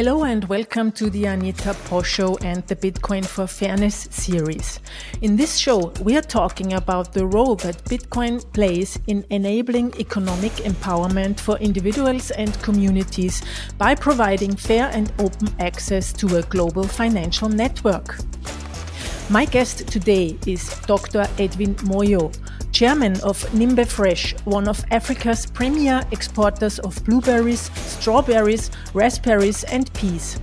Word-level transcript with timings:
Hello 0.00 0.24
and 0.24 0.46
welcome 0.46 0.90
to 0.92 1.10
the 1.10 1.26
Anita 1.26 1.74
Posch 1.84 2.06
Show 2.06 2.38
and 2.38 2.66
the 2.68 2.74
Bitcoin 2.74 3.22
for 3.22 3.46
Fairness 3.46 4.08
series. 4.10 4.80
In 5.20 5.36
this 5.36 5.58
show, 5.58 5.92
we 6.02 6.16
are 6.16 6.22
talking 6.22 6.72
about 6.72 7.12
the 7.12 7.26
role 7.26 7.54
that 7.56 7.84
Bitcoin 7.84 8.42
plays 8.54 8.98
in 9.08 9.26
enabling 9.28 9.92
economic 10.00 10.52
empowerment 10.64 11.38
for 11.38 11.58
individuals 11.58 12.30
and 12.30 12.58
communities 12.62 13.42
by 13.76 13.94
providing 13.94 14.56
fair 14.56 14.88
and 14.94 15.12
open 15.18 15.48
access 15.58 16.14
to 16.14 16.38
a 16.38 16.42
global 16.44 16.84
financial 16.84 17.50
network. 17.50 18.16
My 19.28 19.44
guest 19.44 19.86
today 19.86 20.38
is 20.46 20.80
Dr. 20.86 21.28
Edwin 21.38 21.74
Moyo, 21.84 22.34
chairman 22.72 23.20
of 23.20 23.44
Nhimbe 23.52 23.86
Fresh, 23.86 24.34
one 24.44 24.66
of 24.66 24.82
Africa's 24.90 25.44
premier 25.44 26.02
exporters 26.10 26.78
of 26.78 27.04
blueberries, 27.04 27.70
strawberries, 28.00 28.70
raspberries, 28.94 29.64
and 29.64 29.92
peas. 29.92 30.40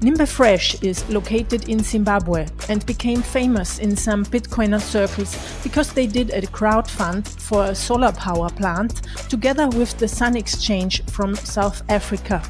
Nhimbe 0.00 0.28
Fresh 0.28 0.82
is 0.82 1.08
located 1.08 1.68
in 1.68 1.82
Zimbabwe 1.82 2.46
and 2.68 2.84
became 2.84 3.22
famous 3.22 3.78
in 3.78 3.96
some 3.96 4.22
Bitcoiner 4.24 4.80
circles 4.80 5.34
because 5.62 5.94
they 5.94 6.06
did 6.06 6.30
a 6.30 6.42
crowdfund 6.42 7.26
for 7.40 7.64
a 7.64 7.74
solar 7.74 8.12
power 8.12 8.50
plant 8.50 9.02
together 9.30 9.66
with 9.68 9.96
the 9.96 10.08
Sun 10.08 10.36
Exchange 10.36 11.02
from 11.06 11.34
South 11.34 11.82
Africa. 11.88 12.42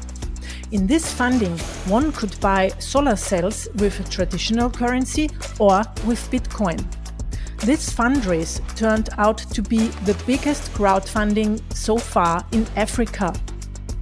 In 0.71 0.85
this 0.85 1.13
funding, 1.13 1.57
one 1.87 2.11
could 2.11 2.37
buy 2.41 2.69
solar 2.79 3.15
cells 3.15 3.69
with 3.75 3.97
a 4.01 4.09
traditional 4.09 4.69
currency 4.69 5.29
or 5.59 5.83
with 6.05 6.29
Bitcoin. 6.29 6.83
This 7.59 7.89
fundraise 7.89 8.59
turned 8.75 9.09
out 9.17 9.37
to 9.37 9.61
be 9.61 9.87
the 10.03 10.21
biggest 10.27 10.73
crowdfunding 10.73 11.61
so 11.73 11.97
far 11.97 12.45
in 12.51 12.67
Africa. 12.75 13.33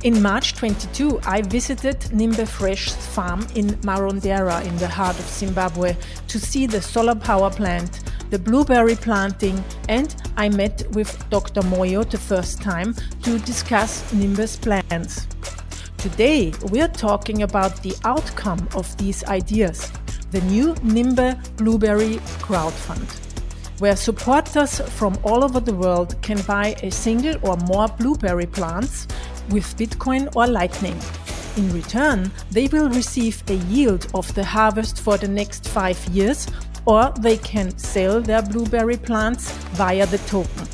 In 0.03 0.21
March 0.21 0.55
22, 0.55 1.21
I 1.25 1.41
visited 1.41 1.97
Nhimbe 2.11 2.45
Fresh's 2.45 2.93
farm 2.93 3.47
in 3.55 3.67
Marondera 3.83 4.61
in 4.65 4.75
the 4.75 4.87
heart 4.87 5.17
of 5.17 5.25
Zimbabwe 5.25 5.95
to 6.27 6.39
see 6.39 6.65
the 6.65 6.81
solar 6.81 7.15
power 7.15 7.49
plant, 7.49 8.01
the 8.29 8.37
blueberry 8.37 8.95
planting, 8.95 9.63
and 9.87 10.13
I 10.35 10.49
met 10.49 10.83
with 10.91 11.29
Dr. 11.29 11.61
Moyo 11.61 12.03
the 12.03 12.17
first 12.17 12.61
time 12.61 12.93
to 13.21 13.39
discuss 13.39 14.03
Nhimbe's 14.11 14.57
plans. 14.57 15.25
Today, 15.95 16.51
we 16.69 16.81
are 16.81 16.89
talking 16.89 17.43
about 17.43 17.81
the 17.81 17.95
outcome 18.03 18.67
of 18.75 18.97
these 18.97 19.23
ideas 19.23 19.89
the 20.31 20.41
new 20.41 20.73
Nhimbe 20.83 21.39
Blueberry 21.55 22.17
Crowdfund 22.41 23.23
where 23.79 23.95
supporters 23.95 24.79
from 24.97 25.17
all 25.23 25.43
over 25.43 25.59
the 25.59 25.73
world 25.73 26.15
can 26.21 26.39
buy 26.43 26.75
a 26.83 26.91
single 26.91 27.35
or 27.41 27.57
more 27.67 27.87
blueberry 27.87 28.45
plants 28.45 29.07
with 29.49 29.77
Bitcoin 29.77 30.33
or 30.35 30.47
Lightning. 30.47 30.99
In 31.55 31.71
return, 31.71 32.31
they 32.51 32.67
will 32.67 32.89
receive 32.89 33.43
a 33.47 33.55
yield 33.71 34.07
of 34.13 34.33
the 34.33 34.43
harvest 34.43 34.99
for 34.99 35.17
the 35.17 35.27
next 35.27 35.67
five 35.69 36.03
years, 36.07 36.47
or 36.85 37.11
they 37.19 37.37
can 37.37 37.77
sell 37.77 38.21
their 38.21 38.41
blueberry 38.41 38.97
plants 38.97 39.51
via 39.75 40.05
the 40.07 40.17
token. 40.19 40.67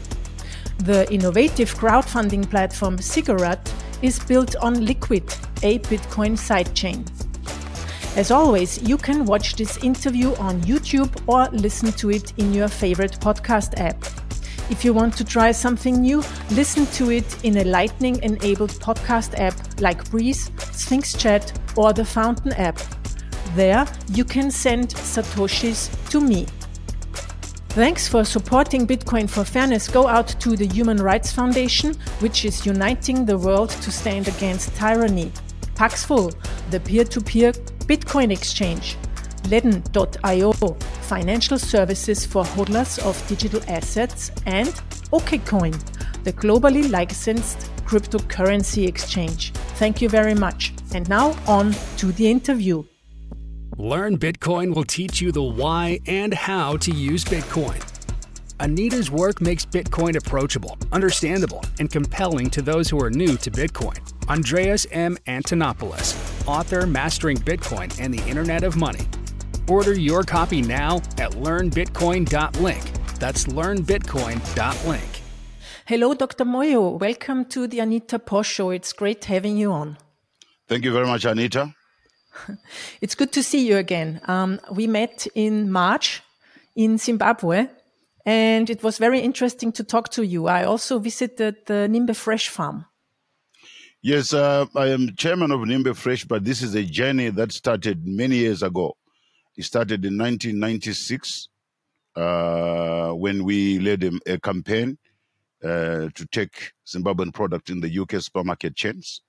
The 0.79 1.11
innovative 1.13 1.75
crowdfunding 1.75 2.49
platform 2.49 2.97
Zigurat 2.97 3.59
is 4.01 4.19
built 4.19 4.55
on 4.57 4.85
Liquid, 4.85 5.23
a 5.61 5.79
Bitcoin 5.79 6.37
sidechain. 6.37 7.05
As 8.15 8.31
always, 8.31 8.81
you 8.81 8.97
can 8.97 9.25
watch 9.25 9.55
this 9.55 9.83
interview 9.83 10.33
on 10.35 10.61
YouTube 10.61 11.11
or 11.27 11.49
listen 11.51 11.91
to 11.93 12.09
it 12.09 12.33
in 12.37 12.53
your 12.53 12.67
favorite 12.67 13.19
podcast 13.19 13.79
app. 13.79 14.18
If 14.69 14.85
you 14.85 14.93
want 14.93 15.17
to 15.17 15.23
try 15.23 15.51
something 15.51 15.99
new, 16.01 16.23
listen 16.51 16.85
to 16.97 17.11
it 17.11 17.43
in 17.43 17.57
a 17.57 17.63
Lightning 17.63 18.21
enabled 18.21 18.69
podcast 18.73 19.37
app 19.39 19.55
like 19.81 20.03
Breez, 20.05 20.51
Sphinx 20.75 21.13
Chat, 21.13 21.59
or 21.75 21.91
the 21.91 22.05
Fountain 22.05 22.53
app. 22.53 22.79
There, 23.55 23.87
you 24.09 24.23
can 24.23 24.51
send 24.51 24.89
Satoshis 24.89 25.89
to 26.11 26.21
me. 26.21 26.45
Thanks 27.69 28.07
for 28.07 28.23
supporting 28.23 28.85
Bitcoin 28.85 29.27
for 29.27 29.43
Fairness 29.43 29.87
go 29.87 30.07
out 30.07 30.27
to 30.27 30.55
the 30.55 30.67
Human 30.67 30.97
Rights 30.97 31.31
Foundation, 31.31 31.95
which 32.19 32.45
is 32.45 32.65
uniting 32.65 33.25
the 33.25 33.37
world 33.37 33.71
to 33.71 33.91
stand 33.91 34.27
against 34.27 34.75
tyranny. 34.75 35.31
Paxful, 35.73 36.31
the 36.69 36.79
peer 36.79 37.05
to 37.05 37.21
peer 37.21 37.53
Bitcoin 37.87 38.31
exchange, 38.31 38.97
Ledn.io, 39.49 40.53
financial 41.01 41.57
services 41.57 42.25
for 42.25 42.43
hodlers 42.43 42.99
of 42.99 43.27
digital 43.27 43.61
assets, 43.67 44.31
and 44.45 44.69
OKCoin, 45.11 45.75
the 46.23 46.33
globally 46.33 46.89
licensed 46.89 47.69
cryptocurrency 47.85 48.87
exchange. 48.87 49.51
Thank 49.77 50.01
you 50.01 50.09
very 50.09 50.35
much. 50.35 50.73
And 50.93 51.09
now 51.09 51.35
on 51.47 51.73
to 51.97 52.11
the 52.11 52.29
interview. 52.29 52.83
Learn 53.77 54.17
Bitcoin 54.17 54.75
will 54.75 54.83
teach 54.83 55.21
you 55.21 55.31
the 55.31 55.41
why 55.41 55.99
and 56.05 56.33
how 56.33 56.77
to 56.77 56.91
use 56.91 57.23
Bitcoin. 57.23 57.81
Anita's 58.59 59.09
work 59.09 59.39
makes 59.39 59.65
Bitcoin 59.65 60.17
approachable, 60.17 60.77
understandable, 60.91 61.63
and 61.79 61.89
compelling 61.89 62.49
to 62.49 62.61
those 62.61 62.89
who 62.89 63.01
are 63.01 63.09
new 63.09 63.37
to 63.37 63.49
Bitcoin. 63.49 63.97
Andreas 64.27 64.85
M. 64.91 65.17
Antonopoulos, 65.27 66.45
author 66.45 66.85
Mastering 66.85 67.37
Bitcoin 67.37 67.97
and 67.99 68.13
the 68.13 68.21
Internet 68.29 68.63
of 68.63 68.75
Money. 68.75 69.05
Order 69.69 69.93
your 69.93 70.23
copy 70.23 70.63
now 70.63 70.97
at 71.19 71.33
learnbitcoin.link. 71.33 72.83
That's 73.19 73.45
learnbitcoin.link. 73.45 75.21
Hello, 75.85 76.13
Dr. 76.15 76.45
Moyo. 76.45 76.99
Welcome 76.99 77.45
to 77.45 77.67
the 77.67 77.79
Anita 77.79 78.17
Posch 78.17 78.45
Show. 78.45 78.71
It's 78.71 78.93
great 78.93 79.25
having 79.25 79.57
you 79.57 79.71
on. 79.71 79.97
Thank 80.67 80.85
you 80.85 80.91
very 80.91 81.05
much, 81.05 81.23
Anita. 81.25 81.73
it's 83.01 83.13
good 83.13 83.31
to 83.33 83.43
see 83.43 83.67
you 83.67 83.77
again. 83.77 84.21
Um, 84.25 84.59
we 84.71 84.87
met 84.87 85.27
in 85.35 85.71
March 85.71 86.23
in 86.75 86.97
Zimbabwe, 86.97 87.67
and 88.25 88.71
it 88.71 88.81
was 88.81 88.97
very 88.97 89.19
interesting 89.19 89.71
to 89.73 89.83
talk 89.83 90.09
to 90.13 90.25
you. 90.25 90.47
I 90.47 90.63
also 90.63 90.97
visited 90.97 91.57
the 91.67 91.87
Nhimbe 91.87 92.15
Fresh 92.15 92.49
farm. 92.49 92.85
Yes, 94.01 94.33
uh, 94.33 94.65
I 94.75 94.87
am 94.87 95.15
chairman 95.15 95.51
of 95.51 95.59
Nhimbe 95.59 95.95
Fresh, 95.95 96.25
but 96.25 96.43
this 96.43 96.63
is 96.63 96.73
a 96.73 96.83
journey 96.83 97.29
that 97.29 97.51
started 97.51 98.07
many 98.07 98.37
years 98.37 98.63
ago. 98.63 98.95
It 99.59 99.65
started 99.65 100.05
in 100.05 100.17
1996 100.17 101.49
uh, 102.15 103.09
when 103.09 103.43
we 103.43 103.77
led 103.79 104.05
a, 104.05 104.11
a 104.25 104.39
campaign 104.39 104.97
uh, 105.61 106.07
to 106.15 106.25
take 106.31 106.71
Zimbabwean 106.87 107.33
product 107.33 107.69
in 107.69 107.81
the 107.81 107.99
UK 107.99 108.21
supermarket 108.21 108.77
chains. 108.77 109.19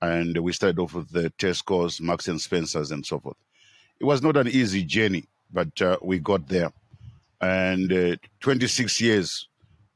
And 0.00 0.38
we 0.38 0.54
started 0.54 0.78
off 0.78 0.94
with 0.94 1.12
the 1.12 1.30
Tesco's, 1.38 2.00
Marks 2.00 2.28
and 2.28 2.40
Spencers, 2.40 2.92
and 2.92 3.04
so 3.04 3.20
forth. 3.20 3.36
It 4.00 4.06
was 4.06 4.22
not 4.22 4.38
an 4.38 4.48
easy 4.48 4.84
journey, 4.84 5.26
but 5.52 5.82
uh, 5.82 5.98
we 6.00 6.18
got 6.18 6.48
there. 6.48 6.72
And 7.42 7.92
uh, 7.92 8.16
26 8.40 9.02
years 9.02 9.48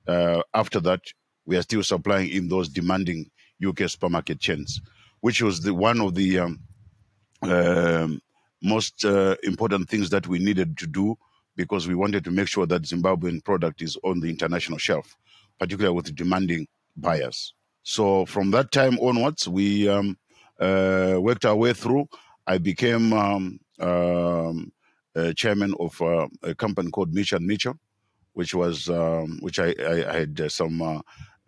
uh, 0.06 0.42
after 0.52 0.80
that, 0.80 1.00
we 1.46 1.56
are 1.56 1.62
still 1.62 1.82
supplying 1.82 2.28
in 2.28 2.48
those 2.48 2.68
demanding 2.68 3.30
UK 3.66 3.88
supermarket 3.88 4.38
chains, 4.38 4.82
which 5.22 5.40
was 5.40 5.62
the 5.62 5.72
one 5.72 6.02
of 6.02 6.14
the 6.14 6.40
um, 6.40 6.60
uh, 7.42 8.08
most 8.62 9.04
uh, 9.04 9.36
important 9.42 9.88
things 9.88 10.10
that 10.10 10.26
we 10.26 10.38
needed 10.38 10.78
to 10.78 10.86
do 10.86 11.16
because 11.56 11.86
we 11.86 11.94
wanted 11.94 12.24
to 12.24 12.30
make 12.30 12.48
sure 12.48 12.66
that 12.66 12.82
Zimbabwean 12.82 13.44
product 13.44 13.82
is 13.82 13.96
on 14.04 14.20
the 14.20 14.30
international 14.30 14.78
shelf, 14.78 15.16
particularly 15.58 15.94
with 15.94 16.14
demanding 16.14 16.66
buyers. 16.96 17.54
So 17.82 18.24
from 18.26 18.50
that 18.52 18.70
time 18.70 18.98
onwards, 19.00 19.48
we 19.48 19.88
um, 19.88 20.16
uh, 20.60 21.16
worked 21.18 21.44
our 21.44 21.56
way 21.56 21.72
through. 21.72 22.08
I 22.46 22.58
became 22.58 23.12
um, 23.12 23.60
um 23.80 24.72
chairman 25.36 25.74
of 25.78 26.00
uh, 26.00 26.26
a 26.42 26.54
company 26.54 26.90
called 26.90 27.12
Mitchell 27.12 27.40
Mitchell, 27.40 27.74
which 28.32 28.54
was 28.54 28.88
um, 28.88 29.38
which 29.40 29.58
I, 29.58 29.74
I 29.78 30.20
had 30.20 30.50
some 30.50 30.80
uh, 30.80 31.00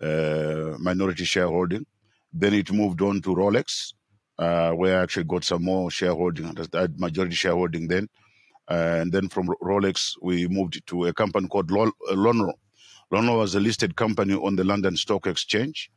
uh, 0.05 0.77
minority 0.79 1.25
shareholding. 1.25 1.87
Then 2.33 2.55
it 2.55 2.73
moved 2.73 3.01
on 3.01 3.23
to 3.23 3.35
Rolex, 3.35 3.95
uh, 4.39 4.73
where 4.73 4.99
I 4.99 5.03
actually 5.03 5.25
got 5.25 5.45
some 5.45 5.65
more 5.65 5.91
shareholding. 5.91 6.57
I 6.75 6.89
majority 6.97 7.35
shareholding 7.35 7.89
then. 7.89 8.09
And 8.69 9.13
then 9.13 9.29
from 9.29 9.49
Rolex, 9.63 10.13
we 10.23 10.49
moved 10.49 10.87
to 10.87 11.07
a 11.07 11.13
company 11.13 11.49
called 11.49 11.71
uh, 11.71 11.91
Lonrho. 12.13 12.55
Lonrho 13.13 13.39
was 13.39 13.55
a 13.55 13.61
listed 13.61 13.95
company 13.97 14.35
on 14.35 14.57
the 14.57 14.65
London 14.65 14.97
Stock 14.97 15.27
Exchange. 15.27 15.91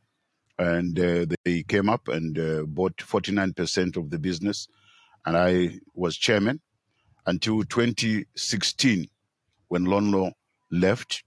And 0.58 0.98
uh, 0.98 1.26
they 1.44 1.62
came 1.62 1.88
up 1.88 2.08
and 2.08 2.38
uh, 2.38 2.62
bought 2.66 2.96
49% 2.96 3.96
of 3.96 4.10
the 4.10 4.18
business. 4.18 4.68
And 5.24 5.36
I 5.36 5.78
was 5.94 6.16
chairman 6.16 6.60
until 7.26 7.62
2016 7.64 9.08
when 9.68 9.84
Lonrho 9.84 10.32
left. 10.70 11.24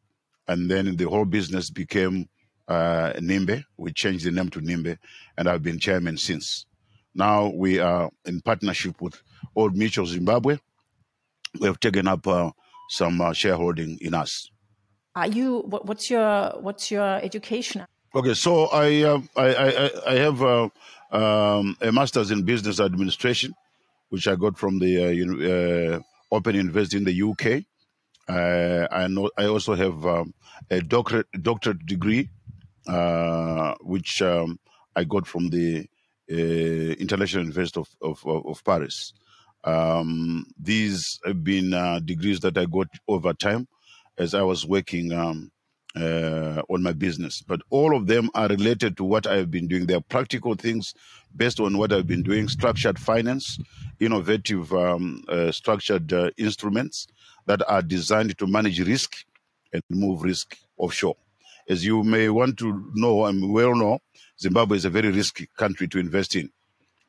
And 0.47 0.69
then 0.69 0.95
the 0.97 1.09
whole 1.09 1.25
business 1.25 1.69
became 1.69 2.27
uh, 2.67 3.13
Nhimbe. 3.19 3.63
We 3.77 3.91
changed 3.91 4.25
the 4.25 4.31
name 4.31 4.49
to 4.49 4.59
Nhimbe, 4.61 4.97
and 5.37 5.49
I've 5.49 5.63
been 5.63 5.79
chairman 5.79 6.17
since. 6.17 6.65
Now 7.13 7.47
we 7.47 7.79
are 7.79 8.09
in 8.25 8.41
partnership 8.41 9.01
with 9.01 9.21
Old 9.55 9.75
Mutual 9.75 10.05
Zimbabwe. 10.05 10.57
We 11.59 11.67
have 11.67 11.79
taken 11.79 12.07
up 12.07 12.25
uh, 12.27 12.51
some 12.89 13.19
uh, 13.19 13.33
shareholding 13.33 13.97
in 14.01 14.13
us. 14.13 14.49
Are 15.15 15.27
you? 15.27 15.59
What's 15.67 16.09
your 16.09 16.51
What's 16.61 16.89
your 16.89 17.17
education? 17.17 17.85
Okay, 18.15 18.33
so 18.33 18.67
I 18.67 19.03
uh, 19.03 19.21
I, 19.35 19.47
I, 19.55 19.89
I 20.07 20.13
have 20.15 20.41
uh, 20.41 20.69
um, 21.11 21.75
a 21.81 21.91
master's 21.91 22.31
in 22.31 22.43
business 22.43 22.79
administration, 22.79 23.53
which 24.09 24.27
I 24.27 24.35
got 24.35 24.57
from 24.57 24.79
the 24.79 25.03
uh, 25.03 25.95
uh, 25.95 25.99
Open 26.31 26.55
University 26.55 26.97
in 26.97 27.03
the 27.03 27.21
UK. 27.21 27.65
Uh, 28.29 28.87
I 28.89 29.07
know 29.07 29.29
I 29.37 29.45
also 29.45 29.75
have 29.75 30.05
um, 30.05 30.33
a 30.69 30.81
doctorate 30.81 31.27
doctorate 31.41 31.85
degree, 31.85 32.29
uh, 32.87 33.75
which 33.81 34.21
um, 34.21 34.59
I 34.95 35.03
got 35.03 35.27
from 35.27 35.49
the 35.49 35.87
International 36.99 37.43
University 37.43 37.79
of, 37.79 37.89
of, 38.01 38.45
of 38.45 38.63
Paris. 38.63 39.13
Um, 39.63 40.45
these 40.59 41.19
have 41.25 41.43
been 41.43 41.73
uh, 41.73 41.99
degrees 41.99 42.39
that 42.41 42.57
I 42.57 42.65
got 42.65 42.87
over 43.07 43.33
time 43.33 43.67
as 44.17 44.33
I 44.33 44.41
was 44.41 44.65
working 44.65 45.11
um, 45.11 45.51
uh, 45.95 46.61
on 46.69 46.83
my 46.83 46.93
business. 46.93 47.41
But 47.41 47.61
all 47.69 47.95
of 47.95 48.07
them 48.07 48.29
are 48.33 48.47
related 48.47 48.97
to 48.97 49.03
what 49.03 49.27
I've 49.27 49.51
been 49.51 49.67
doing. 49.67 49.85
They 49.85 49.93
are 49.93 50.01
practical 50.01 50.55
things 50.55 50.93
based 51.35 51.59
on 51.59 51.77
what 51.77 51.91
I've 51.91 52.07
been 52.07 52.23
doing 52.23 52.47
structured 52.47 52.97
finance, 52.99 53.59
innovative 53.99 54.71
um, 54.73 55.23
uh, 55.27 55.51
structured 55.51 56.11
uh, 56.13 56.31
instruments 56.37 57.07
that 57.45 57.61
are 57.69 57.81
designed 57.81 58.37
to 58.37 58.47
manage 58.47 58.79
risk 58.79 59.15
and 59.73 59.83
move 59.89 60.23
risk 60.23 60.57
offshore. 60.77 61.15
As 61.69 61.85
you 61.85 62.03
may 62.03 62.29
want 62.29 62.57
to 62.59 62.91
know 62.95 63.25
and 63.25 63.53
well 63.53 63.75
know, 63.75 63.99
Zimbabwe 64.41 64.77
is 64.77 64.85
a 64.85 64.89
very 64.89 65.11
risky 65.11 65.47
country 65.57 65.87
to 65.89 65.99
invest 65.99 66.35
in. 66.35 66.49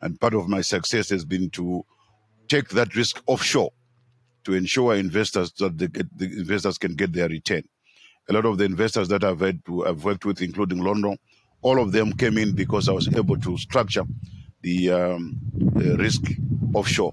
And 0.02 0.20
part 0.20 0.34
of 0.34 0.48
my 0.48 0.60
success 0.60 1.08
has 1.10 1.24
been 1.24 1.48
to 1.50 1.84
take 2.48 2.68
that 2.70 2.94
risk 2.94 3.22
offshore 3.26 3.70
to 4.44 4.54
ensure 4.54 4.94
investors 4.96 5.52
that 5.52 5.76
get, 5.92 6.18
the 6.18 6.26
investors 6.26 6.76
can 6.76 6.94
get 6.94 7.12
their 7.12 7.28
return. 7.28 7.62
A 8.28 8.32
lot 8.32 8.44
of 8.44 8.58
the 8.58 8.64
investors 8.64 9.08
that 9.08 9.24
I've, 9.24 9.40
had 9.40 9.64
to, 9.66 9.86
I've 9.86 10.04
worked 10.04 10.24
with, 10.24 10.42
including 10.42 10.78
Lonrho, 10.78 11.16
all 11.62 11.80
of 11.80 11.92
them 11.92 12.12
came 12.12 12.36
in 12.38 12.54
because 12.54 12.88
I 12.88 12.92
was 12.92 13.08
able 13.14 13.38
to 13.38 13.56
structure 13.56 14.04
the, 14.62 14.90
um, 14.90 15.38
the 15.54 15.96
risk 15.96 16.22
offshore. 16.74 17.12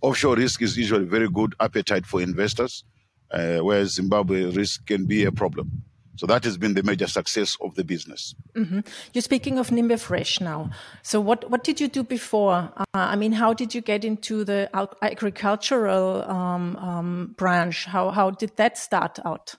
Offshore 0.00 0.36
risk 0.36 0.62
is 0.62 0.76
usually 0.78 1.04
very 1.04 1.28
good 1.28 1.54
appetite 1.60 2.06
for 2.06 2.22
investors, 2.22 2.84
uh, 3.32 3.58
whereas 3.58 3.94
Zimbabwe 3.94 4.44
risk 4.44 4.86
can 4.86 5.04
be 5.04 5.24
a 5.24 5.32
problem. 5.32 5.82
So 6.18 6.26
that 6.26 6.42
has 6.42 6.58
been 6.58 6.74
the 6.74 6.82
major 6.82 7.06
success 7.06 7.56
of 7.60 7.76
the 7.76 7.84
business. 7.84 8.34
Mm-hmm. 8.56 8.80
You're 9.12 9.22
speaking 9.22 9.56
of 9.56 9.68
Nhimbe 9.68 10.00
Fresh 10.00 10.40
now. 10.40 10.70
So 11.04 11.20
what, 11.20 11.48
what 11.48 11.62
did 11.62 11.80
you 11.80 11.86
do 11.86 12.02
before? 12.02 12.72
Uh, 12.76 12.84
I 12.92 13.14
mean, 13.14 13.30
how 13.30 13.54
did 13.54 13.72
you 13.72 13.80
get 13.80 14.04
into 14.04 14.42
the 14.42 14.68
agricultural 15.00 16.28
um, 16.28 16.74
um, 16.76 17.34
branch? 17.38 17.84
How, 17.84 18.10
how 18.10 18.32
did 18.32 18.56
that 18.56 18.76
start 18.76 19.20
out? 19.24 19.54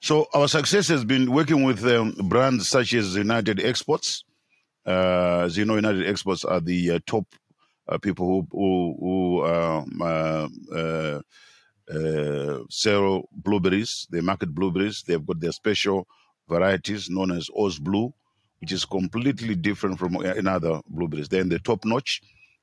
So 0.00 0.28
our 0.32 0.46
success 0.46 0.86
has 0.86 1.04
been 1.04 1.32
working 1.32 1.64
with 1.64 1.84
um, 1.84 2.14
brands 2.28 2.68
such 2.68 2.94
as 2.94 3.16
United 3.16 3.58
Exports. 3.58 4.22
Uh, 4.86 5.40
as 5.40 5.56
you 5.56 5.64
know, 5.64 5.74
United 5.74 6.06
Exports 6.06 6.44
are 6.44 6.60
the 6.60 6.92
uh, 6.92 6.98
top 7.04 7.26
uh, 7.88 7.98
people 7.98 8.26
who, 8.26 8.46
who, 8.52 8.96
who 9.00 9.44
um, 9.44 11.22
uh, 11.92 11.98
uh, 11.98 12.60
uh, 12.60 12.64
sell 12.68 13.28
blueberries. 13.32 14.06
They 14.10 14.20
market 14.20 14.54
blueberries. 14.54 15.02
They've 15.06 15.24
got 15.24 15.40
their 15.40 15.52
special 15.52 16.06
varieties 16.48 17.08
known 17.10 17.32
as 17.32 17.48
Oz 17.56 17.78
Blue, 17.78 18.12
which 18.60 18.72
is 18.72 18.84
completely 18.84 19.54
different 19.54 19.98
from 19.98 20.16
another 20.16 20.80
blueberries. 20.88 21.28
They're 21.28 21.40
in 21.40 21.48
the 21.48 21.58
top 21.58 21.84
notch. 21.84 22.22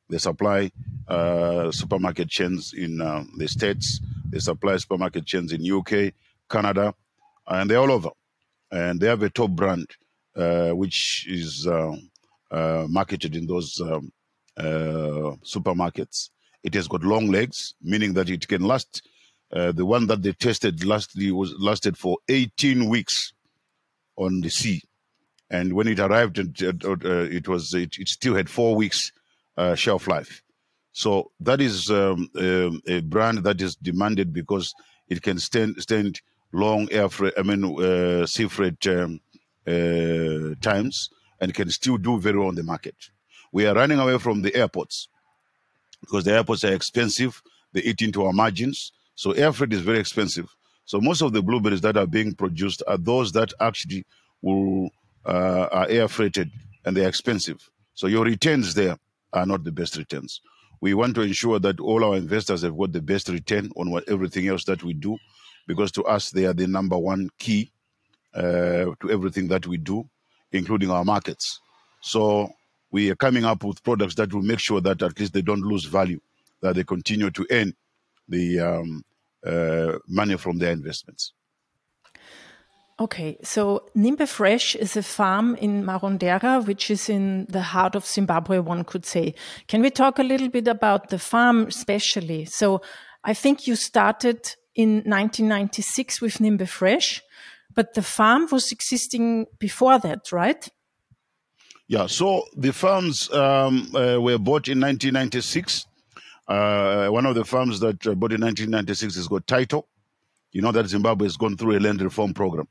They 0.10 0.18
supply 0.18 0.72
uh, 1.08 1.72
supermarket 1.72 2.30
chains 2.30 2.74
in 2.74 3.02
uh, 3.02 3.24
the 3.38 3.48
States. 3.48 4.00
They 4.30 4.40
supply 4.40 4.78
supermarket 4.78 5.26
chains 5.26 5.52
in 5.52 5.70
UK, 5.70 6.14
Canada, 6.50 6.94
and 7.48 7.70
they're 7.70 7.80
all 7.80 7.92
over. 7.92 8.10
And 8.72 9.00
they 9.00 9.08
have 9.08 9.24
a 9.24 9.30
top 9.30 9.52
brand, 9.52 9.88
uh, 10.36 10.72
which 10.72 11.26
is 11.30 11.68
uh, 11.68 11.96
uh, 12.52 12.86
marketed 12.90 13.36
in 13.36 13.48
those 13.48 13.80
um, 13.82 14.12
supermarkets. 14.58 16.30
It 16.64 16.74
has 16.74 16.88
got 16.88 17.04
long 17.04 17.28
legs, 17.28 17.76
meaning 17.82 18.14
that 18.14 18.30
it 18.30 18.48
can 18.48 18.64
last 18.64 19.08
uh, 19.54 19.72
the 19.72 19.86
one 19.86 20.08
that 20.08 20.22
they 20.22 20.34
tested 20.34 20.84
lastly 20.84 21.32
was 21.32 21.54
lasted 21.58 21.98
for 21.98 22.18
18 22.28 22.90
weeks 22.90 23.34
on 24.18 24.42
the 24.42 24.50
sea, 24.50 24.82
and 25.50 25.74
when 25.74 25.88
it 25.88 26.00
arrived, 26.00 26.38
it, 26.40 26.62
uh, 26.64 26.96
it 27.06 27.48
was 27.48 27.74
it, 27.74 27.98
it, 27.98 28.10
still 28.10 28.36
had 28.36 28.50
four 28.50 28.76
weeks 28.76 29.14
uh, 29.56 29.74
shelf 29.76 30.08
life. 30.08 30.44
So 30.92 31.32
that 31.40 31.62
is 31.62 31.90
um, 31.90 32.30
um, 32.38 32.82
a 32.88 33.00
brand 33.02 33.40
that 33.40 33.62
is 33.62 33.76
demanded 33.76 34.34
because 34.34 34.74
it 35.08 35.22
can 35.22 35.40
stand 35.40 35.82
stand 35.82 36.20
long 36.52 36.90
air 36.92 37.08
freight, 37.08 37.34
I 37.38 37.44
mean 37.44 37.64
uh, 37.82 38.26
sea 38.26 38.48
freight 38.48 38.86
um, 38.88 39.22
uh, 39.66 40.56
times, 40.62 41.10
and 41.40 41.54
can 41.54 41.70
still 41.70 41.98
do 41.98 42.20
very 42.20 42.38
well 42.38 42.50
on 42.50 42.56
the 42.56 42.64
market. 42.64 42.96
We 43.54 43.66
are 43.66 43.76
running 43.76 44.00
away 44.00 44.18
from 44.18 44.42
the 44.42 44.54
airports 44.54 45.08
because 46.02 46.26
the 46.26 46.34
airports 46.34 46.66
are 46.66 46.74
expensive. 46.74 47.42
They 47.72 47.82
eat 47.82 48.02
into 48.02 48.26
our 48.26 48.34
margins 48.34 48.92
so 49.18 49.32
air 49.32 49.52
freight 49.52 49.74
is 49.74 49.82
very 49.82 50.00
expensive. 50.00 50.48
So 50.86 51.02
most 51.02 51.22
of 51.22 51.34
the 51.34 51.42
blueberries 51.42 51.82
that 51.82 51.98
are 51.98 52.06
being 52.06 52.36
produced 52.36 52.84
are 52.88 53.00
those 53.00 53.32
that 53.32 53.52
actually 53.60 54.06
will 54.44 54.92
uh, 55.26 55.68
are 55.72 55.88
air 55.90 56.08
freighted 56.08 56.52
and 56.86 56.96
they're 56.96 57.10
expensive. 57.10 57.68
So 57.96 58.06
your 58.06 58.24
returns 58.24 58.76
there 58.76 58.96
are 59.34 59.46
not 59.48 59.64
the 59.64 59.72
best 59.72 59.98
returns. 59.98 60.40
We 60.82 60.94
want 60.94 61.16
to 61.16 61.22
ensure 61.22 61.58
that 61.58 61.80
all 61.80 62.06
our 62.06 62.16
investors 62.16 62.62
have 62.62 62.78
got 62.78 62.92
the 62.92 63.02
best 63.02 63.28
return 63.28 63.72
on 63.76 63.90
what, 63.90 64.08
everything 64.08 64.48
else 64.50 64.66
that 64.66 64.84
we 64.84 64.94
do, 64.94 65.18
because 65.66 65.92
to 65.94 66.04
us 66.04 66.30
they 66.30 66.46
are 66.46 66.54
the 66.54 66.68
number 66.68 66.98
one 66.98 67.32
key 67.40 67.72
uh, 68.36 68.94
to 69.02 69.10
everything 69.10 69.48
that 69.48 69.66
we 69.66 69.78
do, 69.78 70.08
including 70.52 70.92
our 70.92 71.04
markets. 71.04 71.60
So 72.02 72.54
we 72.92 73.10
are 73.10 73.16
coming 73.16 73.46
up 73.46 73.64
with 73.64 73.84
products 73.84 74.14
that 74.16 74.32
will 74.32 74.44
make 74.44 74.60
sure 74.60 74.80
that 74.82 75.02
at 75.02 75.20
least 75.20 75.34
they 75.34 75.42
don't 75.42 75.62
lose 75.62 75.86
value, 75.86 76.22
that 76.62 76.76
they 76.76 76.84
continue 76.84 77.32
to 77.32 77.48
earn 77.50 77.74
the 78.28 78.60
um, 78.60 79.04
uh, 79.46 79.98
money 80.08 80.38
from 80.38 80.58
their 80.58 80.72
investments. 80.72 81.34
Okay, 83.00 83.38
so 83.44 83.86
Nhimbe 83.96 84.28
Fresh 84.28 84.76
is 84.76 84.98
a 84.98 85.04
farm 85.04 85.56
in 85.56 85.84
Marondera, 85.84 86.66
which 86.66 86.90
is 86.90 87.10
in 87.10 87.46
the 87.48 87.62
heart 87.62 87.94
of 87.94 88.06
Zimbabwe, 88.06 88.58
one 88.58 88.84
could 88.84 89.06
say. 89.06 89.36
Can 89.68 89.84
we 89.84 89.92
talk 89.92 90.18
a 90.18 90.24
little 90.24 90.50
bit 90.50 90.68
about 90.68 91.10
the 91.10 91.20
farm, 91.20 91.68
especially? 91.68 92.46
So 92.46 92.82
I 93.24 93.36
think 93.36 93.68
you 93.68 93.76
started 93.76 94.56
in 94.74 95.04
1996 95.06 96.22
with 96.22 96.40
Nhimbe 96.40 96.68
Fresh, 96.68 97.22
but 97.76 97.94
the 97.94 98.02
farm 98.02 98.48
was 98.52 98.72
existing 98.72 99.46
before 99.60 100.00
that, 100.00 100.32
right? 100.32 100.68
Yeah, 101.88 102.08
so 102.08 102.46
the 102.56 102.74
farms 102.74 103.32
um, 103.32 103.96
uh, 103.96 104.20
were 104.20 104.40
bought 104.40 104.68
in 104.68 104.82
1996 104.82 105.86
uh, 106.48 107.08
one 107.08 107.26
of 107.26 107.36
the 107.36 107.46
farms 107.46 107.80
that 107.82 108.06
uh, 108.08 108.16
bought 108.16 108.34
in 108.34 108.42
1996 108.42 109.16
has 109.16 109.28
got 109.28 109.46
title. 109.48 109.88
You 110.52 110.62
know 110.62 110.72
that 110.72 110.88
Zimbabwe 110.88 111.26
has 111.26 111.38
gone 111.38 111.58
through 111.58 111.78
a 111.78 111.80
land 111.80 112.02
reform 112.02 112.34
program. 112.34 112.68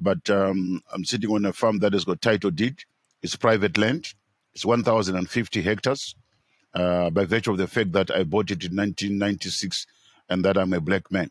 But 0.00 0.28
um, 0.30 0.82
I'm 0.92 1.04
sitting 1.04 1.30
on 1.30 1.44
a 1.44 1.52
farm 1.52 1.78
that 1.80 1.92
has 1.92 2.04
got 2.04 2.22
title 2.22 2.50
deed. 2.50 2.78
It's 3.22 3.36
private 3.36 3.76
land. 3.76 4.08
It's 4.54 4.64
1,050 4.64 5.62
hectares 5.62 6.14
uh, 6.74 7.10
by 7.10 7.24
virtue 7.24 7.52
of 7.52 7.58
the 7.58 7.66
fact 7.66 7.92
that 7.92 8.10
I 8.10 8.24
bought 8.24 8.50
it 8.50 8.64
in 8.64 8.76
1996 8.76 9.86
and 10.28 10.44
that 10.44 10.56
I'm 10.56 10.72
a 10.72 10.80
black 10.80 11.10
man. 11.10 11.30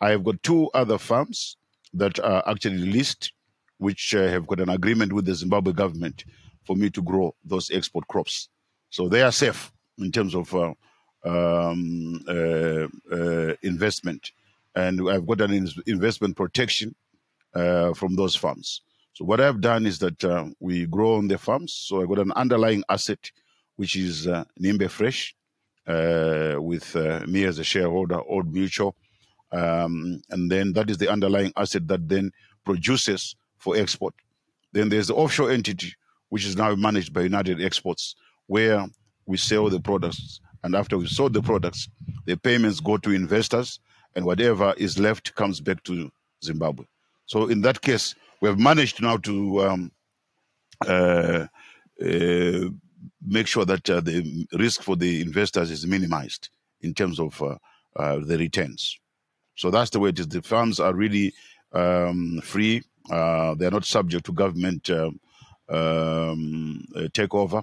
I 0.00 0.10
have 0.10 0.24
got 0.24 0.42
two 0.42 0.70
other 0.72 0.98
farms 0.98 1.56
that 1.92 2.18
are 2.20 2.42
actually 2.48 2.78
leased, 2.78 3.32
which 3.78 4.14
uh, 4.14 4.28
have 4.28 4.46
got 4.46 4.60
an 4.60 4.68
agreement 4.68 5.12
with 5.12 5.26
the 5.26 5.34
Zimbabwe 5.34 5.72
government 5.72 6.24
for 6.64 6.76
me 6.76 6.88
to 6.90 7.02
grow 7.02 7.34
those 7.44 7.70
export 7.70 8.06
crops. 8.08 8.48
So 8.90 9.08
they 9.08 9.22
are 9.22 9.32
safe 9.32 9.72
in 9.98 10.10
terms 10.12 10.34
of 10.34 10.54
uh, 10.54 10.74
um, 11.24 12.22
uh, 12.28 12.86
uh, 13.12 13.54
investment, 13.62 14.32
and 14.74 15.08
I've 15.10 15.26
got 15.26 15.40
an 15.40 15.68
investment 15.86 16.36
protection 16.36 16.94
uh, 17.54 17.92
from 17.94 18.16
those 18.16 18.36
funds. 18.36 18.82
So 19.12 19.24
what 19.24 19.40
I've 19.40 19.60
done 19.60 19.86
is 19.86 19.98
that 19.98 20.54
we 20.60 20.86
grow 20.86 21.16
on 21.16 21.28
the 21.28 21.36
farms. 21.36 21.72
So 21.72 22.00
I've 22.00 22.08
got 22.08 22.20
an 22.20 22.32
underlying 22.32 22.84
asset, 22.88 23.30
which 23.76 23.96
is 23.96 24.26
uh, 24.26 24.44
Nhimbe 24.60 24.88
Fresh, 24.88 25.34
with 25.86 26.94
me 27.26 27.44
as 27.44 27.58
a 27.58 27.64
shareholder, 27.64 28.20
Old 28.22 28.52
Mutual, 28.52 28.94
um, 29.52 30.22
and 30.30 30.50
then 30.50 30.72
that 30.74 30.88
is 30.88 30.98
the 30.98 31.10
underlying 31.10 31.52
asset 31.56 31.88
that 31.88 32.08
then 32.08 32.30
produces 32.64 33.34
for 33.58 33.76
export. 33.76 34.14
Then 34.72 34.88
there's 34.88 35.08
the 35.08 35.14
offshore 35.14 35.50
entity, 35.50 35.92
which 36.28 36.46
is 36.46 36.56
now 36.56 36.74
managed 36.76 37.12
by 37.12 37.22
United 37.22 37.60
Exports, 37.60 38.14
where 38.46 38.86
we 39.26 39.36
sell 39.36 39.68
the 39.68 39.80
products 39.80 40.40
and 40.62 40.74
after 40.74 40.98
we've 40.98 41.08
sold 41.08 41.32
the 41.32 41.42
products, 41.42 41.88
the 42.26 42.36
payments 42.36 42.80
go 42.80 42.96
to 42.98 43.10
investors, 43.10 43.80
and 44.14 44.24
whatever 44.24 44.74
is 44.76 44.98
left 44.98 45.34
comes 45.34 45.60
back 45.60 45.82
to 45.84 46.10
Zimbabwe. 46.44 46.84
So 47.26 47.48
in 47.48 47.60
that 47.62 47.80
case, 47.80 48.14
we 48.40 48.48
have 48.48 48.58
managed 48.58 49.00
now 49.00 49.18
to 49.18 49.62
um, 49.62 49.92
uh, 50.86 51.46
uh, 52.04 52.68
make 53.24 53.46
sure 53.46 53.64
that 53.64 53.88
uh, 53.88 54.00
the 54.00 54.46
risk 54.52 54.82
for 54.82 54.96
the 54.96 55.20
investors 55.20 55.70
is 55.70 55.86
minimized 55.86 56.48
in 56.80 56.94
terms 56.94 57.20
of 57.20 57.40
uh, 57.42 57.56
uh, 57.96 58.18
the 58.24 58.38
returns. 58.38 58.98
So 59.56 59.70
that's 59.70 59.90
the 59.90 60.00
way 60.00 60.08
it 60.10 60.18
is. 60.18 60.28
The 60.28 60.42
funds 60.42 60.80
are 60.80 60.94
really 60.94 61.34
um, 61.72 62.40
free. 62.42 62.82
Uh, 63.10 63.54
they 63.54 63.66
are 63.66 63.70
not 63.70 63.84
subject 63.84 64.26
to 64.26 64.32
government 64.32 64.88
um, 64.90 65.20
uh, 65.68 67.08
take 67.12 67.34
over. 67.34 67.62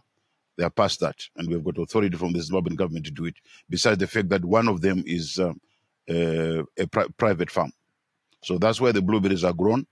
They 0.58 0.66
are 0.66 0.72
past 0.72 1.00
that, 1.02 1.18
and 1.38 1.50
we've 1.50 1.64
got 1.64 1.78
authority 1.80 2.18
from 2.18 2.34
the 2.34 2.40
Zimbabwean 2.40 2.76
government 2.78 3.06
to 3.06 3.12
do 3.12 3.26
it. 3.26 3.36
Besides 3.70 4.00
the 4.00 4.08
fact 4.08 4.30
that 4.30 4.46
one 4.46 4.68
of 4.68 4.82
them 4.82 5.04
is 5.06 5.40
uh, 5.40 5.54
uh, 6.10 6.64
a 6.78 6.88
pri- 6.92 7.08
private 7.18 7.52
farm, 7.52 7.72
so 8.44 8.58
that's 8.58 8.82
where 8.82 8.94
the 8.94 9.02
blueberries 9.02 9.44
are 9.44 9.54
grown. 9.54 9.86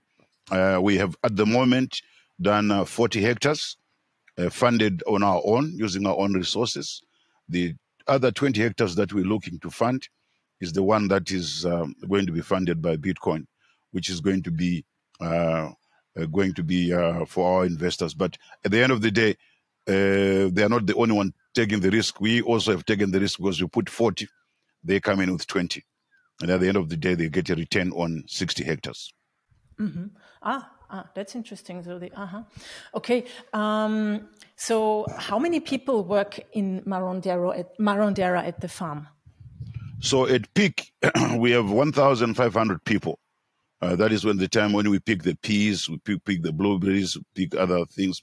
Uh, 0.50 0.78
we 0.82 0.96
have 0.96 1.16
at 1.24 1.36
the 1.36 1.46
moment 1.46 2.00
done 2.40 2.70
uh, 2.70 2.84
40 2.84 3.22
hectares, 3.22 3.76
uh, 4.38 4.50
funded 4.50 5.02
on 5.06 5.22
our 5.22 5.40
own 5.44 5.72
using 5.76 6.06
our 6.06 6.16
own 6.18 6.34
resources. 6.34 7.02
The 7.48 7.74
other 8.06 8.30
20 8.30 8.60
hectares 8.60 8.94
that 8.96 9.12
we're 9.12 9.24
looking 9.24 9.58
to 9.60 9.70
fund 9.70 10.08
is 10.60 10.72
the 10.72 10.82
one 10.82 11.08
that 11.08 11.30
is 11.30 11.66
um, 11.66 11.94
going 12.08 12.26
to 12.26 12.32
be 12.32 12.40
funded 12.40 12.82
by 12.82 12.96
Bitcoin, 12.96 13.46
which 13.92 14.10
is 14.10 14.20
going 14.20 14.42
to 14.44 14.50
be 14.50 14.84
uh, 15.20 15.70
uh, 16.18 16.26
going 16.32 16.54
to 16.54 16.62
be 16.62 16.92
uh, 16.92 17.24
for 17.26 17.58
our 17.58 17.66
investors. 17.66 18.14
But 18.14 18.36
at 18.64 18.70
the 18.70 18.82
end 18.82 18.92
of 18.92 19.02
the 19.02 19.10
day, 19.10 19.36
uh, 19.88 20.50
they 20.52 20.62
are 20.62 20.68
not 20.68 20.86
the 20.86 20.94
only 20.94 21.14
one 21.14 21.32
taking 21.54 21.80
the 21.80 21.90
risk. 21.90 22.20
We 22.20 22.42
also 22.42 22.72
have 22.72 22.84
taken 22.84 23.10
the 23.10 23.20
risk 23.20 23.38
because 23.38 23.60
you 23.60 23.68
put 23.68 23.88
40, 23.88 24.28
they 24.84 25.00
come 25.00 25.20
in 25.20 25.32
with 25.32 25.46
20. 25.46 25.82
And 26.42 26.50
at 26.50 26.60
the 26.60 26.68
end 26.68 26.76
of 26.76 26.88
the 26.88 26.96
day, 26.96 27.14
they 27.14 27.28
get 27.28 27.48
a 27.50 27.54
return 27.54 27.92
on 27.92 28.24
60 28.26 28.64
hectares. 28.64 29.12
Mm-hmm. 29.80 30.06
Ah, 30.42 30.70
ah, 30.90 31.08
that's 31.14 31.34
interesting. 31.34 31.82
So 31.82 31.98
the 31.98 32.12
uh-huh. 32.18 32.42
Okay. 32.94 33.24
Um, 33.52 34.28
so 34.56 35.06
how 35.16 35.38
many 35.38 35.60
people 35.60 36.04
work 36.04 36.40
in 36.52 36.82
Marondera 36.82 37.58
at 37.58 37.78
Marondera 37.78 38.46
at 38.46 38.60
the 38.60 38.68
farm? 38.68 39.08
So 40.00 40.26
at 40.26 40.52
peak, 40.54 40.92
we 41.36 41.52
have 41.52 41.70
1,500 41.70 42.84
people. 42.84 43.18
Uh, 43.82 43.94
that 43.96 44.10
is 44.12 44.24
when 44.24 44.38
the 44.38 44.48
time 44.48 44.72
when 44.72 44.88
we 44.90 44.98
pick 44.98 45.22
the 45.22 45.34
peas, 45.36 45.88
we 45.88 45.98
pick, 45.98 46.24
pick 46.24 46.42
the 46.42 46.52
blueberries, 46.52 47.16
pick 47.34 47.54
other 47.54 47.84
things. 47.84 48.20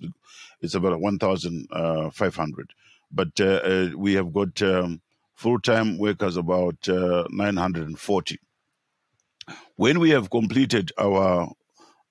It's 0.62 0.74
about 0.74 1.00
1,500. 1.00 2.74
But 3.12 3.40
uh, 3.40 3.44
uh, 3.44 3.90
we 3.96 4.14
have 4.14 4.34
got 4.34 4.62
um, 4.64 5.02
full-time 5.36 5.98
workers 6.00 6.38
about 6.38 6.90
uh, 6.90 7.26
940. 7.30 8.40
When 9.76 10.00
we 10.00 10.10
have 10.10 10.30
completed 10.32 10.92
our 10.98 11.52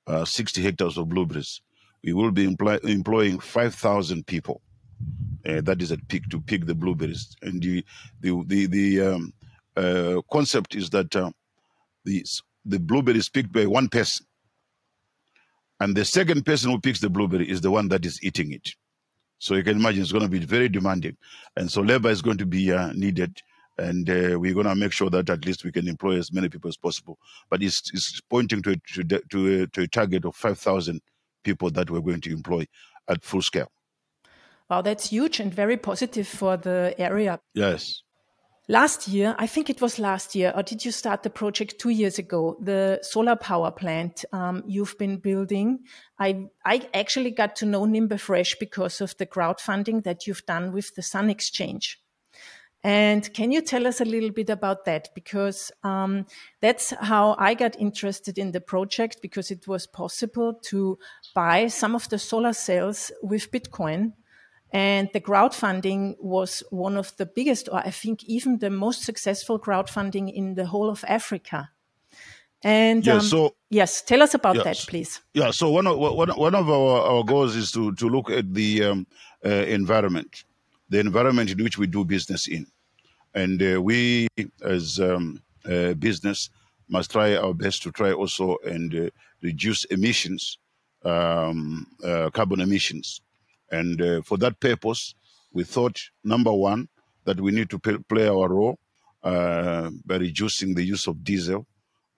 uh, 0.06 0.25
60 0.25 0.62
hectares 0.62 0.96
of 0.96 1.08
blueberries, 1.08 1.61
we 2.04 2.12
will 2.12 2.30
be 2.30 2.44
employ- 2.44 2.78
employing 2.84 3.40
5,000 3.40 4.26
people. 4.26 4.61
Uh, 5.44 5.61
that 5.62 5.82
is 5.82 5.90
at 5.90 6.06
peak 6.06 6.28
to 6.30 6.40
pick 6.40 6.66
the 6.66 6.75
blueberries. 6.75 7.34
And 7.42 7.61
the 7.61 7.84
the 8.20 8.44
the, 8.46 8.66
the 8.66 9.00
um, 9.00 9.32
uh, 9.76 10.20
concept 10.30 10.76
is 10.76 10.90
that 10.90 11.16
uh, 11.16 11.32
the 12.64 12.78
blueberry 12.78 13.19
is 13.19 13.28
picked 13.28 13.52
by 13.52 13.66
one 13.66 13.88
person, 13.88 14.26
and 15.81 15.97
the 15.97 16.04
second 16.04 16.45
person 16.45 16.71
who 16.71 16.81
picks 16.81 17.00
the 17.00 17.11
blueberry 17.11 17.49
is 17.49 17.61
the 17.61 17.71
one 17.71 17.88
that 17.88 18.04
is 18.07 18.23
eating 18.23 18.52
it. 18.52 18.71
So 19.38 19.54
you 19.54 19.64
can 19.64 19.76
imagine 19.78 20.02
it's 20.02 20.12
going 20.12 20.23
to 20.23 20.31
be 20.31 20.38
very 20.38 20.69
demanding, 20.69 21.16
and 21.57 21.71
so 21.71 21.81
labor 21.81 22.11
is 22.11 22.23
going 22.23 22.38
to 22.38 22.47
be 22.47 22.73
uh, 22.73 22.92
needed, 22.92 23.40
and 23.78 24.09
uh, 24.09 24.38
we're 24.38 24.54
going 24.54 24.66
to 24.66 24.75
make 24.75 24.92
sure 24.92 25.11
that 25.11 25.28
at 25.31 25.45
least 25.45 25.64
we 25.64 25.73
can 25.73 25.88
employ 25.88 26.16
as 26.19 26.33
many 26.33 26.49
people 26.49 26.69
as 26.69 26.76
possible. 26.76 27.19
But 27.50 27.62
it's, 27.62 27.90
it's 27.92 28.21
pointing 28.31 28.62
to 28.62 28.71
a, 28.73 28.76
to 28.95 29.21
to 29.31 29.62
a, 29.62 29.66
to 29.66 29.81
a 29.83 29.88
target 29.88 30.25
of 30.25 30.37
five 30.37 30.59
thousand 30.59 31.00
people 31.42 31.71
that 31.71 31.90
we're 31.90 32.00
going 32.00 32.21
to 32.21 32.33
employ 32.33 32.66
at 33.09 33.25
full 33.25 33.42
scale. 33.42 33.73
Wow, 34.71 34.81
that's 34.81 35.11
huge 35.11 35.40
and 35.40 35.52
very 35.52 35.76
positive 35.76 36.28
for 36.28 36.57
the 36.57 36.95
area. 36.97 37.40
Yes. 37.52 38.04
Last 38.69 39.09
year, 39.09 39.35
I 39.38 39.49
think 39.49 39.71
it 39.71 39.81
was 39.81 39.99
last 39.99 40.37
year, 40.37 40.52
or 40.54 40.62
did 40.62 40.85
you 40.85 40.92
start 40.92 41.25
the 41.25 41.31
project 41.31 41.81
two 41.81 41.90
years 41.90 42.21
ago? 42.21 42.57
The 42.61 43.00
solar 43.02 43.35
power 43.35 43.73
plant 43.73 44.25
um, 44.33 44.62
you've 44.69 44.97
been 44.99 45.16
building. 45.16 45.81
I 46.16 46.47
I 46.64 46.88
actually 46.95 47.33
got 47.33 47.57
to 47.57 47.66
know 47.66 47.83
Nhimbe 47.87 48.21
Fresh 48.21 48.57
because 48.61 49.00
of 49.00 49.16
the 49.16 49.26
crowdfunding 49.26 50.04
that 50.04 50.28
you've 50.28 50.47
done 50.47 50.73
with 50.73 50.95
the 50.95 51.02
Sun 51.02 51.28
Exchange. 51.28 52.00
And 52.85 53.33
can 53.35 53.50
you 53.50 53.62
tell 53.62 53.87
us 53.87 54.00
a 54.00 54.04
little 54.04 54.31
bit 54.31 54.50
about 54.50 54.85
that? 54.85 55.09
Because 55.14 55.73
um, 55.83 56.26
that's 56.61 56.90
how 56.90 57.37
I 57.38 57.54
got 57.54 57.78
interested 57.81 58.38
in 58.38 58.52
the 58.52 58.61
project 58.61 59.19
because 59.23 59.50
it 59.50 59.66
was 59.66 59.87
possible 59.88 60.54
to 60.64 60.99
buy 61.35 61.66
some 61.66 61.97
of 61.97 62.09
the 62.09 62.19
solar 62.19 62.52
cells 62.52 63.11
with 63.23 63.50
Bitcoin 63.50 64.12
and 64.73 65.09
the 65.12 65.21
crowdfunding 65.21 66.17
was 66.19 66.62
one 66.71 66.97
of 66.97 67.14
the 67.17 67.26
biggest, 67.26 67.69
or 67.71 67.79
I 67.87 67.91
think 67.91 68.25
even 68.25 68.59
the 68.59 68.71
most 68.71 69.02
successful 69.02 69.59
crowdfunding 69.59 70.33
in 70.33 70.55
the 70.55 70.67
whole 70.67 70.88
of 70.91 71.05
Africa. 71.07 71.71
And 72.64 73.05
Yeah, 73.05 73.14
um, 73.14 73.21
so- 73.23 73.55
yes, 73.71 74.02
tell 74.02 74.23
us 74.23 74.35
about 74.35 74.57
Yes. 74.57 74.64
that, 74.64 74.79
please. 74.88 75.21
Yeah, 75.35 75.50
so 75.50 75.71
one 75.71 75.87
of 75.87 75.99
one, 75.99 76.31
one 76.31 76.55
of 76.55 76.69
our, 76.71 77.00
our 77.02 77.25
goals 77.25 77.57
is 77.57 77.73
to, 77.73 77.93
to 77.97 78.09
look 78.09 78.31
at 78.31 78.55
the 78.55 78.85
um, 78.85 79.07
uh, 79.45 79.49
environment, 79.49 80.45
the 80.88 81.00
environment 81.00 81.50
in 81.50 81.62
which 81.62 81.76
we 81.79 81.87
do 81.87 82.05
business 82.05 82.47
in, 82.49 82.67
and 83.35 83.61
uh, 83.62 83.83
we 83.83 84.29
as 84.64 85.00
um, 85.00 85.43
uh, 85.64 85.95
business 85.95 86.50
must 86.88 87.11
try 87.11 87.35
our 87.37 87.55
best 87.55 87.83
to 87.83 87.91
try 87.91 88.12
also 88.12 88.57
and 88.64 88.95
uh, 88.95 89.11
reduce 89.43 89.85
emissions, 89.87 90.59
um, 91.05 91.87
uh, 92.05 92.31
carbon 92.31 92.61
emissions, 92.61 93.21
and 93.73 94.00
uh, 94.00 94.23
for 94.23 94.38
that 94.38 94.61
purpose, 94.61 95.14
we 95.52 95.64
thought 95.64 95.99
number 96.23 96.52
one 96.52 96.88
that 97.25 97.41
we 97.41 97.50
need 97.50 97.71
to 97.71 97.79
play 97.79 98.29
our 98.29 98.49
role 98.49 98.79
uh, 99.25 99.91
by 100.05 100.17
reducing 100.17 100.75
the 100.75 100.85
use 100.85 101.07
of 101.07 101.25
diesel 101.25 101.67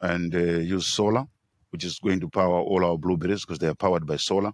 and 0.01 0.35
uh, 0.35 0.39
use 0.39 0.87
solar 0.87 1.27
which 1.75 1.83
is 1.83 1.99
going 1.99 2.21
to 2.21 2.29
power 2.29 2.61
all 2.61 2.85
our 2.85 2.97
blueberries 2.97 3.41
because 3.41 3.59
they 3.59 3.67
are 3.67 3.75
powered 3.75 4.07
by 4.07 4.15
solar. 4.15 4.53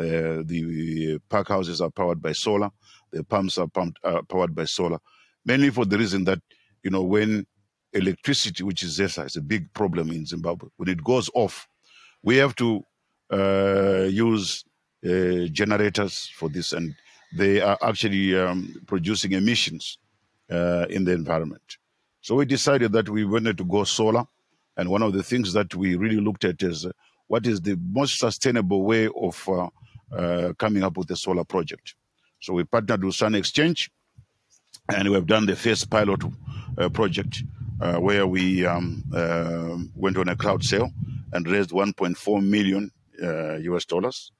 Uh, 0.00 0.40
the 0.46 1.20
pack 1.28 1.46
houses 1.48 1.82
are 1.82 1.90
powered 1.90 2.22
by 2.22 2.32
solar. 2.32 2.70
The 3.12 3.22
pumps 3.22 3.58
are 3.58 3.68
pumped, 3.68 3.98
uh, 4.02 4.22
powered 4.22 4.54
by 4.54 4.64
solar, 4.64 4.98
mainly 5.44 5.68
for 5.68 5.84
the 5.84 5.98
reason 5.98 6.24
that 6.24 6.40
you 6.82 6.90
know 6.90 7.02
when 7.02 7.44
electricity, 7.92 8.62
which 8.64 8.82
is 8.82 8.98
ZESA, 8.98 9.26
is 9.26 9.36
a 9.36 9.42
big 9.42 9.70
problem 9.74 10.10
in 10.10 10.24
Zimbabwe. 10.24 10.70
When 10.78 10.88
it 10.88 11.04
goes 11.04 11.28
off, 11.34 11.68
we 12.22 12.38
have 12.38 12.56
to 12.56 12.82
uh, 13.30 14.06
use 14.08 14.64
uh, 14.64 14.73
generators 15.04 16.30
for 16.34 16.48
this, 16.48 16.72
and 16.72 16.94
they 17.36 17.60
are 17.60 17.78
actually 17.82 18.38
um, 18.38 18.80
producing 18.86 19.32
emissions 19.32 19.98
uh, 20.50 20.86
in 20.88 21.04
the 21.04 21.12
environment. 21.12 21.78
So 22.20 22.36
we 22.36 22.46
decided 22.46 22.92
that 22.92 23.08
we 23.08 23.24
wanted 23.24 23.58
to 23.58 23.64
go 23.64 23.84
solar. 23.84 24.24
And 24.76 24.88
one 24.88 25.02
of 25.02 25.12
the 25.12 25.22
things 25.22 25.52
that 25.52 25.74
we 25.74 25.94
really 25.94 26.20
looked 26.20 26.44
at 26.44 26.62
is 26.62 26.86
uh, 26.86 26.90
what 27.26 27.46
is 27.46 27.60
the 27.60 27.78
most 27.90 28.18
sustainable 28.18 28.82
way 28.82 29.08
of 29.14 29.48
uh, 29.48 29.68
uh, 30.16 30.52
coming 30.54 30.82
up 30.82 30.96
with 30.96 31.10
a 31.10 31.16
solar 31.16 31.44
project. 31.44 31.94
So 32.40 32.54
we 32.54 32.64
partnered 32.64 33.04
with 33.04 33.14
Sun 33.14 33.34
Exchange, 33.34 33.90
and 34.94 35.08
we 35.08 35.14
have 35.14 35.26
done 35.26 35.46
the 35.46 35.56
first 35.56 35.90
pilot 35.90 36.22
uh, 36.78 36.88
project 36.88 37.42
uh, 37.80 37.96
where 37.96 38.26
we 38.26 38.66
um, 38.66 39.02
uh, 39.14 39.76
went 39.94 40.16
on 40.16 40.28
a 40.28 40.36
crowd 40.36 40.62
sale 40.64 40.90
and 41.32 41.48
raised 41.48 41.70
1.4 41.70 42.46
million 42.46 42.90
uh, 43.22 43.56
US 43.56 43.84
dollars. 43.84 44.30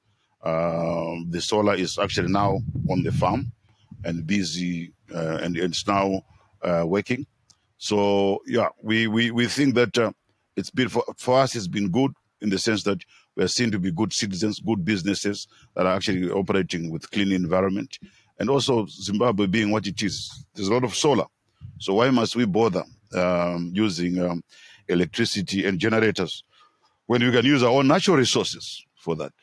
Um, 0.45 1.25
the 1.31 1.41
solar 1.41 1.73
is 1.73 1.97
actually 1.97 2.31
now 2.31 2.61
on 2.89 3.01
the 3.01 3.11
farm 3.11 3.51
and 4.03 4.27
busy, 4.27 4.93
uh, 5.13 5.39
and 5.41 5.57
it's 5.57 5.87
now 5.87 6.21
uh, 6.61 6.83
working. 6.85 7.25
So 7.77 8.41
yeah, 8.45 8.69
we 8.81 9.07
we, 9.07 9.31
we 9.31 9.47
think 9.47 9.73
that 9.75 9.97
uh, 9.97 10.11
it's 10.55 10.69
been 10.69 10.89
for, 10.89 11.03
for 11.17 11.39
us. 11.39 11.55
It's 11.55 11.67
been 11.67 11.89
good 11.89 12.13
in 12.41 12.49
the 12.49 12.59
sense 12.59 12.83
that 12.83 13.03
we 13.35 13.43
are 13.43 13.47
seen 13.47 13.71
to 13.71 13.79
be 13.79 13.91
good 13.91 14.13
citizens, 14.13 14.59
good 14.59 14.85
businesses 14.85 15.47
that 15.75 15.87
are 15.87 15.95
actually 15.95 16.29
operating 16.29 16.91
with 16.91 17.09
clean 17.09 17.31
environment, 17.31 17.97
and 18.39 18.49
also 18.49 18.85
Zimbabwe 18.85 19.47
being 19.47 19.71
what 19.71 19.87
it 19.87 20.01
is. 20.03 20.45
There's 20.53 20.67
a 20.67 20.73
lot 20.73 20.83
of 20.83 20.95
solar, 20.95 21.25
so 21.79 21.95
why 21.95 22.11
must 22.11 22.35
we 22.35 22.45
bother 22.45 22.83
um, 23.15 23.71
using 23.73 24.19
um, 24.19 24.43
electricity 24.87 25.65
and 25.65 25.79
generators 25.79 26.43
when 27.07 27.23
we 27.23 27.31
can 27.31 27.45
use 27.45 27.63
our 27.63 27.71
own 27.71 27.87
natural 27.87 28.17
resources 28.17 28.85
for 28.95 29.15
that? 29.15 29.33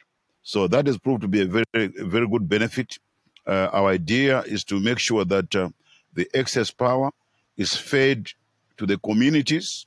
So 0.42 0.66
that 0.68 0.87
has 0.87 0.99
proved 0.99 1.22
to 1.22 1.28
be 1.28 1.42
a 1.42 1.46
very 1.46 1.87
very 1.87 2.28
good 2.28 2.49
benefit. 2.49 2.99
Uh, 3.46 3.68
our 3.72 3.90
idea 3.90 4.42
is 4.42 4.64
to 4.64 4.80
make 4.80 4.99
sure 4.99 5.25
that 5.25 5.54
uh, 5.54 5.68
the 6.14 6.28
excess 6.34 6.70
power 6.70 7.11
is 7.56 7.76
fed 7.76 8.28
to 8.76 8.87
the 8.87 8.99
communities, 8.99 9.87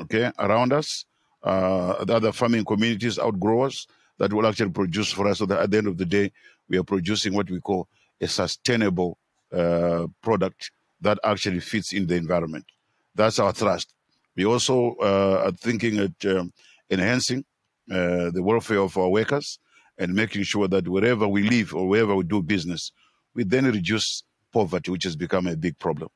okay, 0.00 0.30
around 0.38 0.72
us, 0.72 1.04
uh, 1.42 2.04
the 2.04 2.14
other 2.14 2.32
farming 2.32 2.64
communities, 2.64 3.18
outgrowers 3.18 3.86
that 4.18 4.32
will 4.32 4.46
actually 4.46 4.70
produce 4.70 5.10
for 5.10 5.26
us. 5.28 5.38
So 5.38 5.46
that 5.46 5.60
at 5.60 5.70
the 5.70 5.78
end 5.78 5.86
of 5.86 5.96
the 5.96 6.04
day, 6.04 6.32
we 6.68 6.78
are 6.78 6.84
producing 6.84 7.34
what 7.34 7.50
we 7.50 7.60
call 7.60 7.88
a 8.20 8.28
sustainable 8.28 9.18
uh, 9.52 10.06
product 10.22 10.70
that 11.00 11.18
actually 11.24 11.60
fits 11.60 11.92
in 11.92 12.06
the 12.06 12.14
environment. 12.14 12.66
That's 13.14 13.38
our 13.38 13.52
thrust. 13.52 13.94
We 14.36 14.44
also 14.44 14.94
uh, 15.02 15.44
are 15.46 15.52
thinking 15.52 15.98
at 15.98 16.24
um, 16.26 16.52
enhancing 16.90 17.44
uh, 17.90 18.30
the 18.30 18.42
welfare 18.42 18.78
of 18.78 18.96
our 18.96 19.08
workers 19.08 19.58
and 19.98 20.14
making 20.14 20.42
sure 20.42 20.68
that 20.68 20.88
wherever 20.88 21.28
we 21.28 21.48
live 21.48 21.74
or 21.74 21.88
wherever 21.88 22.14
we 22.14 22.24
do 22.24 22.42
business, 22.42 22.92
we 23.34 23.44
then 23.44 23.66
reduce 23.66 24.22
poverty, 24.52 24.90
which 24.90 25.04
has 25.04 25.16
become 25.16 25.46
a 25.46 25.56
big 25.56 25.78
problem. 25.78 26.08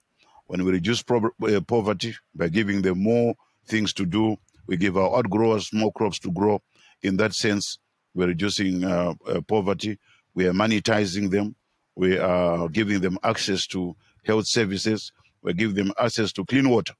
When 0.46 0.64
we 0.64 0.72
reduce 0.72 1.02
pro- 1.02 1.30
uh, 1.42 1.60
poverty 1.60 2.14
by 2.34 2.48
giving 2.48 2.82
them 2.82 3.02
more 3.02 3.34
things 3.66 3.92
to 3.94 4.06
do, 4.06 4.36
we 4.66 4.76
give 4.76 4.96
our 4.96 5.16
outgrowers 5.18 5.72
more 5.72 5.92
crops 5.92 6.18
to 6.20 6.30
grow. 6.30 6.62
In 7.02 7.16
that 7.18 7.34
sense, 7.34 7.78
we're 8.14 8.28
reducing 8.28 8.84
uh, 8.84 9.14
uh, 9.28 9.40
poverty, 9.42 9.98
we 10.34 10.46
are 10.46 10.52
monetizing 10.52 11.30
them, 11.30 11.54
we 11.96 12.18
are 12.18 12.68
giving 12.68 13.00
them 13.00 13.18
access 13.22 13.66
to 13.68 13.94
health 14.24 14.46
services, 14.46 15.12
we're 15.42 15.52
giving 15.52 15.76
them 15.76 15.92
access 15.98 16.32
to 16.32 16.44
clean 16.44 16.68
water. 16.68 16.94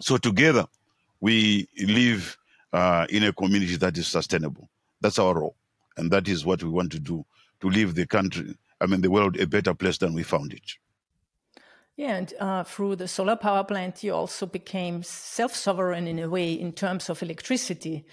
So 0.00 0.16
together, 0.16 0.66
we 1.20 1.68
live 1.78 2.36
uh, 2.72 3.06
in 3.10 3.24
a 3.24 3.32
community 3.32 3.76
that 3.76 3.96
is 3.98 4.06
sustainable. 4.06 4.68
That's 5.00 5.18
our 5.18 5.34
role, 5.34 5.56
and 5.96 6.10
that 6.10 6.28
is 6.28 6.44
what 6.44 6.62
we 6.62 6.70
want 6.70 6.92
to 6.92 7.00
do 7.00 7.24
to 7.60 7.70
leave 7.70 7.94
the 7.94 8.06
country, 8.06 8.56
I 8.80 8.86
mean, 8.86 9.00
the 9.00 9.10
world, 9.10 9.38
a 9.38 9.46
better 9.46 9.72
place 9.72 9.98
than 9.98 10.14
we 10.14 10.24
found 10.24 10.52
it. 10.52 10.72
Yeah, 11.96 12.16
and 12.16 12.34
uh, 12.40 12.64
through 12.64 12.96
the 12.96 13.06
solar 13.06 13.36
power 13.36 13.62
plant, 13.62 14.02
you 14.02 14.12
also 14.14 14.46
became 14.46 15.02
self 15.02 15.54
sovereign 15.54 16.08
in 16.08 16.18
a 16.18 16.28
way 16.28 16.52
in 16.52 16.72
terms 16.72 17.08
of 17.08 17.22
electricity. 17.22 18.04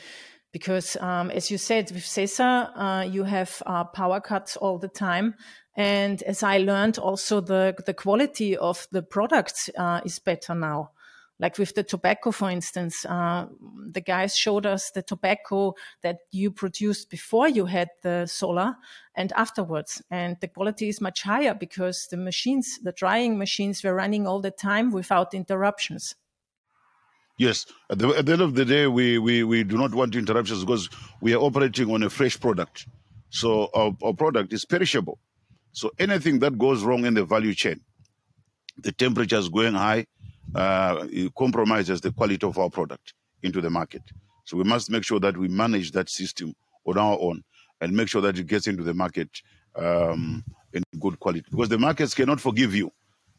Because, 0.52 0.96
um, 0.98 1.32
as 1.32 1.52
you 1.52 1.58
said, 1.58 1.92
with 1.92 2.04
ZESA, 2.04 2.72
uh, 2.76 3.04
you 3.04 3.24
have 3.24 3.62
uh, 3.66 3.84
power 3.84 4.20
cuts 4.20 4.58
all 4.58 4.80
the 4.80 4.88
time. 4.88 5.36
And 5.76 6.22
as 6.24 6.44
I 6.44 6.58
learned, 6.58 6.98
also 6.98 7.40
the, 7.40 7.76
the 7.86 7.94
quality 7.94 8.58
of 8.58 8.88
the 8.92 9.04
products 9.04 9.70
uh, 9.78 10.02
is 10.04 10.20
better 10.20 10.56
now 10.56 10.92
like 11.40 11.58
with 11.58 11.74
the 11.74 11.84
tobacco, 11.84 12.32
for 12.32 12.50
instance, 12.50 13.06
uh, 13.06 13.48
the 13.92 14.02
guys 14.02 14.36
showed 14.36 14.66
us 14.66 14.92
the 14.92 15.02
tobacco 15.02 15.74
that 16.02 16.18
you 16.32 16.52
produced 16.52 17.10
before 17.10 17.48
you 17.48 17.66
had 17.66 17.90
the 18.04 18.26
solar 18.26 18.76
and 19.16 19.32
afterwards. 19.34 20.02
And 20.12 20.36
the 20.42 20.50
quality 20.50 20.90
is 20.90 21.00
much 21.00 21.24
higher 21.24 21.54
because 21.54 22.08
the 22.12 22.18
machines, 22.18 22.80
the 22.84 22.92
drying 22.92 23.38
machines 23.38 23.84
were 23.84 23.96
running 23.96 24.28
all 24.28 24.42
the 24.42 24.52
time 24.52 24.92
without 24.92 25.34
interruptions. 25.34 26.14
Yes, 27.38 27.66
at 27.90 28.00
the, 28.00 28.10
at 28.10 28.26
the 28.26 28.34
end 28.34 28.42
of 28.42 28.56
the 28.56 28.66
day, 28.66 28.88
we, 28.88 29.18
we, 29.18 29.46
we 29.46 29.64
do 29.64 29.78
not 29.78 29.96
want 29.96 30.14
interruptions 30.16 30.66
because 30.66 30.90
we 31.22 31.34
are 31.34 31.40
operating 31.40 31.90
on 31.90 32.04
a 32.04 32.10
fresh 32.10 32.38
product. 32.38 32.86
So 33.30 33.70
our, 33.74 33.96
our 34.04 34.14
product 34.14 34.52
is 34.52 34.66
perishable. 34.66 35.20
So 35.72 35.92
anything 35.98 36.40
that 36.40 36.58
goes 36.58 36.84
wrong 36.84 37.06
in 37.06 37.14
the 37.14 37.24
value 37.24 37.54
chain, 37.54 37.80
the 38.78 38.92
temperature 38.92 39.38
is 39.38 39.48
going 39.48 39.76
high, 39.76 40.08
uh, 40.56 41.06
compromises 41.38 42.02
the 42.02 42.12
quality 42.12 42.46
of 42.46 42.58
our 42.58 42.70
product 42.70 43.14
into 43.44 43.62
the 43.62 43.70
market. 43.70 44.02
So 44.46 44.58
we 44.58 44.64
must 44.64 44.90
make 44.90 45.04
sure 45.04 45.20
that 45.20 45.38
we 45.38 45.48
manage 45.48 45.92
that 45.92 46.10
system 46.10 46.56
on 46.86 46.98
our 46.98 47.18
own 47.20 47.44
and 47.82 47.96
make 47.96 48.08
sure 48.10 48.22
that 48.22 48.38
it 48.38 48.48
gets 48.48 48.68
into 48.68 48.84
the 48.84 48.94
market 48.94 49.30
um, 49.76 50.44
in 50.74 50.84
good 51.00 51.20
quality. 51.20 51.46
Because 51.50 51.70
the 51.70 51.78
markets 51.78 52.14
cannot 52.14 52.42
forgive 52.42 52.76
you. 52.76 52.92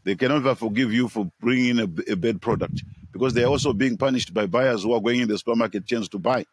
They 0.05 0.14
cannot 0.14 0.57
forgive 0.59 0.93
you 0.93 1.09
for 1.09 1.31
bringing 1.40 1.79
a, 1.79 2.12
a 2.12 2.17
bad 2.17 2.40
product 2.40 2.83
because 3.12 3.35
they 3.35 3.43
are 3.43 3.49
also 3.49 3.73
being 3.73 3.97
punished 3.97 4.33
by 4.33 4.47
buyers 4.47 4.83
who 4.83 4.95
are 4.95 5.00
going 5.00 5.21
in 5.21 5.29
the 5.29 5.37
supermarket 5.37 5.85
chains 5.85 6.09
to 6.11 6.19
buy. 6.19 6.45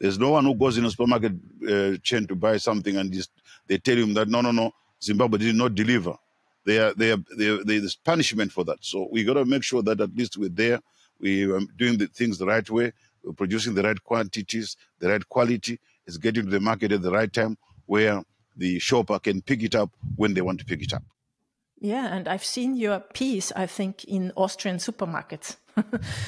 There's 0.00 0.18
no 0.18 0.30
one 0.30 0.44
who 0.44 0.54
goes 0.54 0.76
in 0.76 0.84
a 0.84 0.90
supermarket 0.90 1.32
uh, 1.66 1.96
chain 2.02 2.26
to 2.26 2.34
buy 2.34 2.56
something 2.56 2.96
and 2.96 3.12
just, 3.12 3.30
they 3.68 3.78
tell 3.78 3.96
him 3.96 4.14
that 4.14 4.28
no, 4.28 4.40
no, 4.40 4.50
no, 4.50 4.72
Zimbabwe 5.02 5.38
did 5.38 5.54
not 5.54 5.74
deliver. 5.74 6.16
They 6.64 6.78
are, 6.78 6.94
they 6.94 7.12
are, 7.12 7.18
they 7.36 7.48
are, 7.48 7.64
there's 7.64 7.96
punishment 7.96 8.52
for 8.52 8.64
that. 8.64 8.78
So 8.80 9.08
we 9.10 9.24
got 9.24 9.34
to 9.34 9.44
make 9.44 9.62
sure 9.62 9.82
that 9.82 10.00
at 10.00 10.14
least 10.14 10.36
we're 10.36 10.48
there, 10.48 10.80
we 11.18 11.50
are 11.50 11.60
doing 11.76 11.98
the 11.98 12.06
things 12.06 12.38
the 12.38 12.46
right 12.46 12.68
way, 12.68 12.92
we're 13.24 13.32
producing 13.32 13.74
the 13.74 13.82
right 13.82 14.02
quantities, 14.02 14.76
the 14.98 15.08
right 15.08 15.28
quality, 15.28 15.78
is 16.06 16.18
getting 16.18 16.44
to 16.44 16.50
the 16.50 16.60
market 16.60 16.92
at 16.92 17.02
the 17.02 17.10
right 17.10 17.32
time 17.32 17.56
where 17.86 18.22
the 18.56 18.78
shopper 18.78 19.18
can 19.18 19.40
pick 19.42 19.62
it 19.62 19.74
up 19.74 19.90
when 20.16 20.34
they 20.34 20.40
want 20.40 20.58
to 20.60 20.64
pick 20.64 20.82
it 20.82 20.92
up. 20.92 21.02
Yeah, 21.80 22.14
and 22.14 22.28
I've 22.28 22.44
seen 22.44 22.76
your 22.76 23.00
piece, 23.00 23.50
I 23.56 23.66
think, 23.66 24.04
in 24.04 24.32
Austrian 24.36 24.76
supermarkets. 24.76 25.56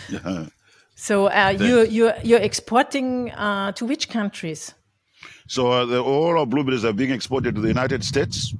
yeah. 0.09 0.47
So 0.97 1.26
uh, 1.26 1.49
you 1.59 1.85
you 1.87 2.12
you're 2.23 2.38
exporting 2.38 3.33
uh, 3.33 3.73
to 3.73 3.85
which 3.85 4.09
countries? 4.09 4.75
So 5.49 5.73
uh, 5.73 5.85
the, 5.85 6.00
all 6.00 6.38
our 6.38 6.47
blueberries 6.47 6.85
are 6.85 6.93
being 6.93 7.11
exported 7.11 7.56
to 7.56 7.61
the 7.61 7.67
United 7.67 8.04
States, 8.04 8.54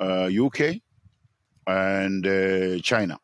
uh, 0.00 0.28
UK, 0.28 0.76
and 1.66 2.26
uh, 2.26 2.78
China. 2.80 3.18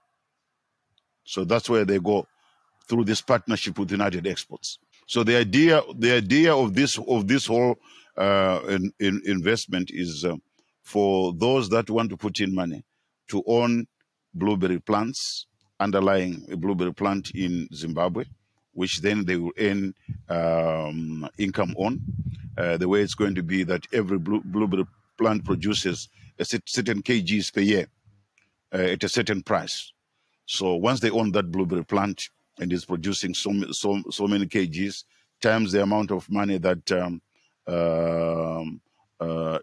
So 1.25 1.45
that's 1.45 1.69
where 1.69 1.85
they 1.85 1.99
go 1.99 2.27
through 2.89 3.05
this 3.05 3.21
partnership 3.21 3.79
with 3.79 3.91
United 3.91 4.27
Exports. 4.27 4.79
So 5.07 5.23
the 5.25 5.37
idea, 5.37 5.83
the 5.97 6.13
idea 6.13 6.55
of 6.55 6.75
this 6.75 6.99
of 6.99 7.27
this 7.29 7.47
whole 7.47 7.77
uh, 8.17 8.61
in, 8.69 8.93
in 9.01 9.23
investment 9.25 9.91
is 9.93 10.25
uh, 10.25 10.37
for 10.83 11.33
those 11.33 11.69
that 11.71 11.89
want 11.91 12.11
to 12.11 12.17
put 12.17 12.41
in 12.41 12.55
money 12.55 12.85
to 13.29 13.43
own 13.47 13.87
blueberry 14.35 14.81
plants 14.81 15.47
underlying 15.81 16.47
a 16.53 16.57
blueberry 16.57 16.93
plant 16.93 17.31
in 17.35 17.69
Zimbabwe, 17.75 18.25
which 18.73 19.01
then 19.01 19.25
they 19.25 19.37
will 19.37 19.53
earn 19.59 19.95
um, 20.29 21.29
income 21.39 21.75
on. 21.79 22.01
Uh, 22.59 22.77
the 22.77 22.89
way 22.89 23.01
it's 23.01 23.15
going 23.15 23.35
to 23.35 23.43
be 23.43 23.63
that 23.63 23.87
every 23.93 24.19
blueberry 24.19 24.85
plant 25.17 25.45
produces 25.45 26.09
a 26.41 26.45
certain 26.45 27.03
kgs 27.03 27.53
per 27.53 27.61
year 27.61 27.87
uh, 28.75 28.79
at 28.79 29.05
a 29.05 29.09
certain 29.09 29.43
price. 29.43 29.93
So 30.47 30.75
once 30.75 31.01
they 31.01 31.11
own 31.11 31.33
that 31.33 31.51
blueberry 31.53 31.85
plant 31.85 32.29
and 32.59 32.73
is 32.73 32.85
producing 32.85 33.35
so 33.35 33.53
so 33.73 34.03
so 34.11 34.27
many 34.27 34.47
kgs 34.47 35.05
times 35.41 35.73
the 35.73 35.83
amount 35.83 36.11
of 36.11 36.31
money 36.31 36.59
that 36.59 36.91
um, 36.93 37.21
uh, 37.67 38.65
uh, 39.21 39.59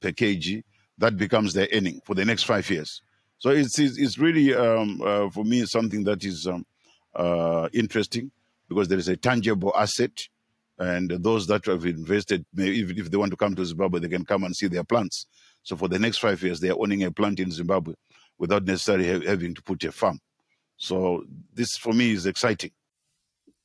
per 0.00 0.12
kg, 0.12 0.62
that 0.98 1.16
becomes 1.16 1.52
their 1.54 1.68
earning 1.72 2.00
for 2.04 2.14
the 2.14 2.24
next 2.24 2.44
five 2.44 2.68
years. 2.70 3.02
So 3.38 3.50
it's 3.50 3.78
it's, 3.78 4.18
really 4.18 4.54
um, 4.54 5.00
uh, 5.04 5.28
for 5.30 5.44
me 5.44 5.66
something 5.66 6.04
that 6.04 6.24
is 6.24 6.46
um, 6.46 6.64
uh, 7.14 7.68
interesting 7.72 8.30
because 8.68 8.88
there 8.88 8.98
is 8.98 9.08
a 9.08 9.16
tangible 9.16 9.72
asset, 9.76 10.28
and 10.78 11.10
those 11.10 11.46
that 11.48 11.66
have 11.66 11.84
invested, 11.84 12.44
if 12.56 13.10
they 13.10 13.16
want 13.16 13.32
to 13.32 13.36
come 13.36 13.54
to 13.56 13.64
Zimbabwe, 13.64 14.00
they 14.00 14.08
can 14.08 14.24
come 14.24 14.44
and 14.44 14.54
see 14.54 14.68
their 14.68 14.84
plants. 14.84 15.26
So 15.62 15.76
for 15.76 15.88
the 15.88 15.98
next 15.98 16.18
five 16.18 16.42
years, 16.42 16.60
they 16.60 16.70
are 16.70 16.78
owning 16.78 17.04
a 17.04 17.10
plant 17.10 17.40
in 17.40 17.50
Zimbabwe 17.50 17.94
without 18.38 18.64
necessarily 18.64 19.26
having 19.26 19.54
to 19.54 19.62
put 19.62 19.84
a 19.84 19.92
farm. 19.92 20.18
So 20.76 21.24
this 21.54 21.76
for 21.76 21.92
me 21.92 22.12
is 22.12 22.26
exciting. 22.26 22.72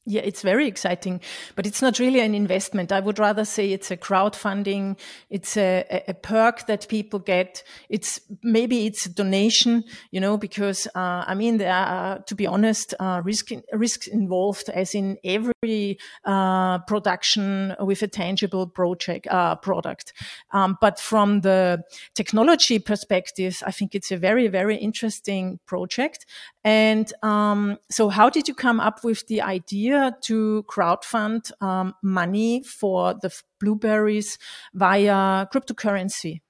Yeah, 0.09 0.21
it's 0.23 0.41
very 0.41 0.67
exciting, 0.67 1.19
but 1.55 1.65
it's 1.67 1.81
not 1.81 1.99
really 1.99 2.21
an 2.21 2.33
investment. 2.33 2.93
I 2.93 3.01
would 3.01 3.19
rather 3.19 3.43
say 3.43 3.73
it's 3.73 3.91
a 3.91 3.97
crowdfunding. 3.97 4.97
It's 5.29 5.57
a, 5.57 5.83
a 6.07 6.13
perk 6.13 6.65
that 6.67 6.87
people 6.87 7.19
get. 7.19 7.61
It's 7.89 8.21
maybe 8.41 8.85
it's 8.85 9.05
a 9.05 9.09
donation, 9.09 9.83
you 10.11 10.21
know, 10.21 10.37
because, 10.37 10.87
uh, 10.95 11.25
I 11.27 11.35
mean, 11.35 11.57
there 11.57 11.73
are, 11.73 12.19
to 12.19 12.35
be 12.35 12.47
honest, 12.47 12.93
uh, 13.01 13.21
risk, 13.21 13.49
risks 13.73 14.07
involved 14.07 14.69
as 14.69 14.95
in 14.95 15.17
every, 15.25 15.99
uh, 16.23 16.77
production 16.87 17.75
with 17.81 18.01
a 18.01 18.07
tangible 18.07 18.65
project, 18.65 19.27
uh, 19.27 19.55
product. 19.55 20.13
Um, 20.51 20.77
but 20.79 21.01
from 21.01 21.41
the 21.41 21.83
technology 22.15 22.79
perspective, 22.79 23.61
I 23.65 23.71
think 23.71 23.93
it's 23.93 24.09
a 24.09 24.17
very, 24.17 24.47
very 24.47 24.77
interesting 24.77 25.59
project. 25.65 26.25
And, 26.67 27.13
um, 27.23 27.77
so 27.89 28.09
how 28.09 28.29
did 28.29 28.49
you 28.49 28.53
come 28.53 28.81
up 28.81 29.01
with 29.01 29.25
the 29.27 29.41
idea 29.41 30.17
to 30.23 30.65
crowdfund 30.67 31.49
um, 31.61 31.95
money 32.03 32.61
for 32.61 33.13
the 33.13 33.33
blueberries 33.57 34.37
via 34.73 35.45
cryptocurrency? 35.47 36.41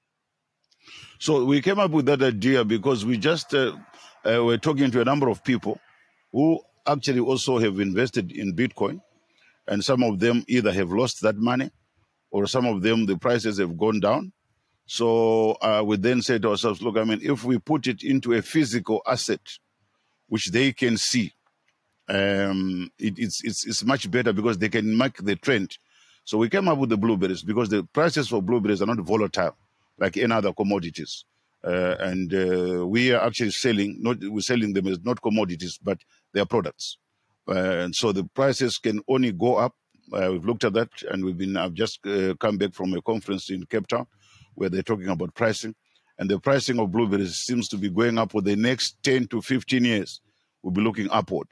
So 1.19 1.45
we 1.45 1.61
came 1.61 1.77
up 1.77 1.91
with 1.91 2.07
that 2.07 2.23
idea 2.23 2.65
because 2.65 3.05
we 3.05 3.19
just 3.19 3.53
uh, 3.53 3.75
uh, 4.25 4.43
were 4.43 4.57
talking 4.57 4.89
to 4.89 5.01
a 5.01 5.05
number 5.05 5.29
of 5.29 5.43
people 5.43 5.79
who 6.31 6.61
actually 6.87 7.19
also 7.19 7.59
have 7.59 7.79
invested 7.79 8.31
in 8.31 8.55
Bitcoin, 8.55 9.01
and 9.67 9.83
some 9.83 10.01
of 10.01 10.17
them 10.17 10.43
either 10.47 10.73
have 10.73 10.89
lost 10.91 11.21
that 11.21 11.37
money, 11.37 11.69
or 12.31 12.47
some 12.47 12.65
of 12.65 12.81
them 12.81 13.05
the 13.05 13.17
prices 13.17 13.59
have 13.59 13.77
gone 13.77 13.99
down. 13.99 14.31
So 14.87 15.51
uh, 15.61 15.83
we 15.85 15.97
then 15.97 16.23
said 16.23 16.41
to 16.41 16.49
ourselves, 16.49 16.81
look, 16.81 16.97
I 16.97 17.03
mean, 17.03 17.19
if 17.21 17.43
we 17.43 17.59
put 17.59 17.85
it 17.85 18.01
into 18.01 18.33
a 18.33 18.41
physical 18.41 19.03
asset, 19.05 19.59
which 20.27 20.51
they 20.51 20.71
can 20.71 20.97
see, 20.97 21.33
um, 22.09 22.91
it, 22.99 23.15
it's, 23.17 23.43
it's, 23.43 23.65
it's 23.65 23.83
much 23.83 24.09
better 24.09 24.33
because 24.33 24.57
they 24.57 24.69
can 24.69 24.95
mark 24.95 25.17
the 25.17 25.35
trend. 25.35 25.77
So 26.23 26.37
we 26.37 26.49
came 26.49 26.67
up 26.67 26.77
with 26.77 26.89
the 26.89 26.97
blueberries 26.97 27.43
because 27.43 27.69
the 27.69 27.83
prices 27.83 28.27
for 28.27 28.41
blueberries 28.41 28.81
are 28.81 28.85
not 28.85 28.99
volatile 28.99 29.55
like 29.97 30.17
any 30.17 30.33
other 30.33 30.53
commodities. 30.53 31.25
Uh, 31.63 31.95
and 31.99 32.33
uh, 32.33 32.85
we 32.85 33.11
are 33.11 33.25
actually 33.25 33.51
selling, 33.51 33.97
not 33.99 34.17
we're 34.21 34.41
selling 34.41 34.73
them 34.73 34.87
as 34.87 34.99
not 35.03 35.21
commodities, 35.21 35.79
but 35.81 35.97
they 36.33 36.39
are 36.39 36.45
products. 36.45 36.97
Uh, 37.47 37.53
and 37.53 37.95
so 37.95 38.11
the 38.11 38.23
prices 38.23 38.77
can 38.77 39.01
only 39.07 39.31
go 39.31 39.55
up. 39.55 39.73
Uh, 40.13 40.29
we've 40.31 40.45
looked 40.45 40.63
at 40.63 40.73
that, 40.73 40.89
and 41.09 41.25
we've 41.25 41.37
been. 41.37 41.57
I've 41.57 41.73
just 41.73 42.05
uh, 42.05 42.35
come 42.35 42.57
back 42.57 42.73
from 42.73 42.93
a 42.93 43.01
conference 43.01 43.49
in 43.49 43.65
Cape 43.65 43.87
Town, 43.87 44.07
where 44.55 44.69
they're 44.69 44.83
talking 44.83 45.09
about 45.09 45.33
pricing, 45.33 45.75
and 46.19 46.29
the 46.29 46.39
pricing 46.39 46.79
of 46.79 46.91
blueberries 46.91 47.35
seems 47.35 47.67
to 47.69 47.77
be 47.77 47.89
going 47.89 48.17
up 48.17 48.31
for 48.31 48.41
the 48.41 48.55
next 48.55 49.01
10 49.03 49.27
to 49.27 49.41
15 49.41 49.85
years. 49.85 50.21
We'll 50.61 50.71
be 50.71 50.81
looking 50.81 51.09
upward 51.11 51.47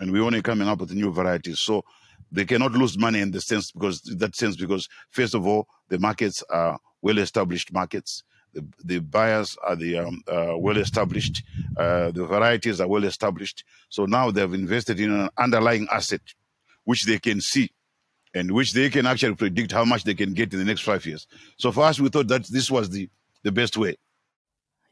and 0.00 0.10
we're 0.10 0.24
only 0.24 0.42
coming 0.42 0.68
up 0.68 0.80
with 0.80 0.92
new 0.92 1.12
varieties. 1.12 1.60
So 1.60 1.84
they 2.30 2.44
cannot 2.44 2.72
lose 2.72 2.98
money 2.98 3.20
in 3.20 3.30
the 3.30 3.40
sense 3.40 3.70
because 3.70 4.02
that 4.02 4.34
sense 4.34 4.56
because 4.56 4.88
first 5.10 5.34
of 5.34 5.46
all 5.46 5.68
the 5.88 5.98
markets 5.98 6.42
are 6.50 6.78
well 7.02 7.18
established 7.18 7.72
markets. 7.72 8.24
The, 8.54 8.66
the 8.84 8.98
buyers 8.98 9.56
are 9.64 9.76
the 9.76 9.98
um, 9.98 10.22
uh, 10.26 10.58
well 10.58 10.76
established. 10.76 11.42
Uh, 11.76 12.10
the 12.10 12.26
varieties 12.26 12.80
are 12.80 12.88
well 12.88 13.04
established. 13.04 13.64
So 13.88 14.06
now 14.06 14.30
they 14.30 14.40
have 14.40 14.54
invested 14.54 15.00
in 15.00 15.12
an 15.12 15.28
underlying 15.38 15.86
asset, 15.90 16.20
which 16.84 17.04
they 17.04 17.18
can 17.18 17.40
see, 17.40 17.70
and 18.34 18.50
which 18.50 18.72
they 18.72 18.90
can 18.90 19.06
actually 19.06 19.36
predict 19.36 19.72
how 19.72 19.84
much 19.84 20.04
they 20.04 20.14
can 20.14 20.34
get 20.34 20.52
in 20.52 20.58
the 20.58 20.64
next 20.64 20.82
five 20.82 21.06
years. 21.06 21.26
So 21.56 21.72
for 21.72 21.84
us, 21.84 22.00
we 22.00 22.08
thought 22.08 22.28
that 22.28 22.46
this 22.48 22.70
was 22.70 22.90
the, 22.90 23.08
the 23.42 23.52
best 23.52 23.76
way. 23.76 23.96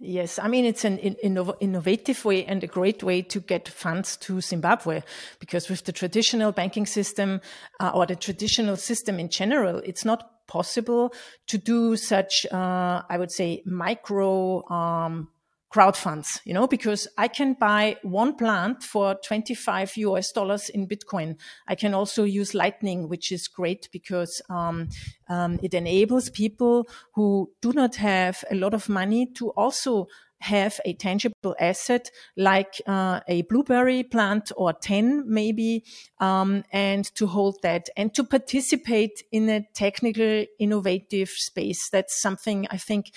Yes, 0.02 0.38
I 0.38 0.48
mean, 0.48 0.64
it's 0.64 0.86
an 0.86 0.96
innovative 0.98 2.24
way 2.24 2.46
and 2.46 2.64
a 2.64 2.66
great 2.66 3.02
way 3.02 3.20
to 3.20 3.38
get 3.38 3.68
funds 3.68 4.16
to 4.18 4.40
Zimbabwe 4.40 5.02
because 5.40 5.68
with 5.68 5.84
the 5.84 5.92
traditional 5.92 6.52
banking 6.52 6.86
system 6.86 7.42
uh, 7.80 7.90
or 7.94 8.06
the 8.06 8.16
traditional 8.16 8.76
system 8.76 9.20
in 9.20 9.28
general, 9.28 9.82
it's 9.84 10.06
not 10.06 10.46
possible 10.46 11.12
to 11.48 11.58
do 11.58 11.96
such, 11.96 12.46
uh, 12.50 13.02
I 13.10 13.18
would 13.18 13.30
say, 13.30 13.62
micro 13.66 14.66
um, 14.70 15.28
crowd 15.70 15.96
funds, 15.96 16.40
you 16.44 16.52
know, 16.52 16.66
because 16.66 17.06
I 17.16 17.28
can 17.28 17.54
buy 17.54 17.96
one 18.02 18.35
plant 18.35 18.83
for 18.83 19.14
25 19.24 19.96
US 19.96 20.33
dollars 20.33 20.68
in 20.68 20.87
Bitcoin. 20.87 21.38
I 21.68 21.76
can 21.76 21.94
also 21.94 22.24
use 22.24 22.54
Lightning, 22.54 23.09
which 23.09 23.30
is 23.30 23.46
great 23.46 23.88
because 23.92 24.42
um, 24.50 24.88
um, 25.28 25.61
it 25.62 25.72
enables 25.72 26.28
people 26.28 26.88
who 27.14 27.52
do 27.62 27.72
not 27.72 27.94
have 27.96 28.44
a 28.50 28.56
lot 28.56 28.74
of 28.74 28.88
money 28.88 29.26
to 29.35 29.50
also 29.50 30.09
have 30.40 30.80
a 30.87 30.94
tangible 30.94 31.54
asset 31.61 32.11
like 32.37 32.80
uh, 32.87 33.20
a 33.28 33.42
blueberry 33.42 34.02
plant 34.02 34.50
or 34.56 34.72
10 34.72 35.24
maybe 35.26 35.85
um, 36.18 36.64
and 36.72 37.04
to 37.14 37.26
hold 37.26 37.59
that 37.62 37.88
and 37.96 38.14
to 38.14 38.24
participate 38.24 39.22
in 39.30 39.50
a 39.50 39.66
technical 39.74 40.44
innovative 40.59 41.28
space 41.28 41.90
that's 41.90 42.20
something 42.20 42.66
i 42.70 42.76
think 42.76 43.11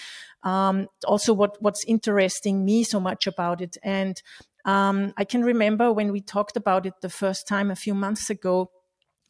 um, 0.43 0.88
also 1.06 1.34
what 1.34 1.58
what's 1.62 1.84
interesting 1.86 2.65
me 2.65 2.84
so 2.84 2.99
much 2.99 3.27
about 3.27 3.62
it 3.62 3.77
and 3.84 4.21
um, 4.65 5.13
i 5.17 5.23
can 5.23 5.43
remember 5.43 5.91
when 5.91 6.12
we 6.12 6.21
talked 6.21 6.58
about 6.58 6.86
it 6.86 6.93
the 7.01 7.10
first 7.10 7.47
time 7.47 7.71
a 7.71 7.75
few 7.75 7.93
months 7.93 8.29
ago 8.29 8.69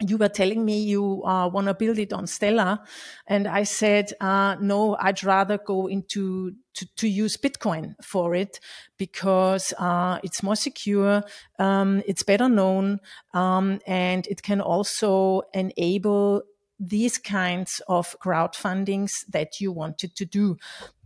you 0.07 0.17
were 0.17 0.29
telling 0.29 0.65
me 0.65 0.81
you 0.81 1.23
uh, 1.23 1.47
want 1.47 1.67
to 1.67 1.73
build 1.73 1.97
it 1.97 2.13
on 2.13 2.27
Stellar, 2.27 2.79
and 3.27 3.47
I 3.47 3.63
said 3.63 4.11
uh, 4.19 4.55
no. 4.59 4.97
I'd 4.99 5.23
rather 5.23 5.57
go 5.57 5.87
into 5.87 6.53
to, 6.75 6.85
to 6.97 7.07
use 7.07 7.37
Bitcoin 7.37 7.93
for 8.03 8.35
it 8.35 8.59
because 8.97 9.73
uh, 9.77 10.19
it's 10.23 10.43
more 10.43 10.55
secure, 10.55 11.23
um, 11.59 12.01
it's 12.07 12.23
better 12.23 12.49
known, 12.49 12.99
um, 13.33 13.79
and 13.87 14.27
it 14.27 14.41
can 14.41 14.61
also 14.61 15.43
enable 15.53 16.43
these 16.87 17.17
kinds 17.17 17.81
of 17.87 18.15
crowdfundings 18.19 19.11
that 19.29 19.59
you 19.59 19.71
wanted 19.71 20.15
to 20.15 20.25
do 20.25 20.57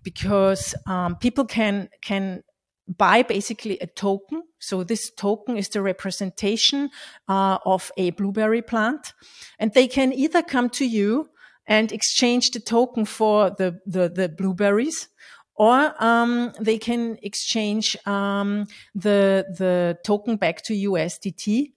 because 0.03 0.73
um, 0.85 1.15
people 1.17 1.45
can 1.45 1.89
can 2.01 2.43
buy 2.87 3.21
basically 3.21 3.77
a 3.79 3.87
token. 3.87 4.43
So 4.59 4.83
this 4.83 5.11
token 5.11 5.57
is 5.57 5.69
the 5.69 5.81
representation 5.81 6.89
uh, 7.27 7.57
of 7.65 7.91
a 7.97 8.11
blueberry 8.11 8.61
plant, 8.61 9.13
and 9.59 9.73
they 9.73 9.87
can 9.87 10.13
either 10.13 10.41
come 10.41 10.69
to 10.71 10.85
you 10.85 11.29
and 11.65 11.91
exchange 11.91 12.51
the 12.51 12.59
token 12.59 13.05
for 13.05 13.49
the 13.49 13.79
the, 13.85 14.09
the 14.09 14.29
blueberries, 14.29 15.09
or 15.55 15.93
um, 16.03 16.53
they 16.59 16.77
can 16.77 17.17
exchange 17.21 17.97
um, 18.05 18.67
the 18.95 19.45
the 19.57 19.97
token 20.05 20.37
back 20.37 20.63
to 20.63 20.73
USDT, 20.73 21.73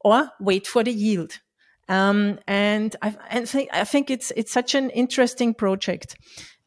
or 0.00 0.30
wait 0.40 0.66
for 0.66 0.84
the 0.84 0.92
yield. 0.92 1.40
Um, 1.88 2.38
and 2.46 2.94
I, 3.02 3.16
I, 3.30 3.44
think 3.44 3.70
I 3.72 3.84
think 3.84 4.10
it's 4.10 4.32
it's 4.36 4.52
such 4.52 4.74
an 4.74 4.90
interesting 4.90 5.54
project. 5.54 6.16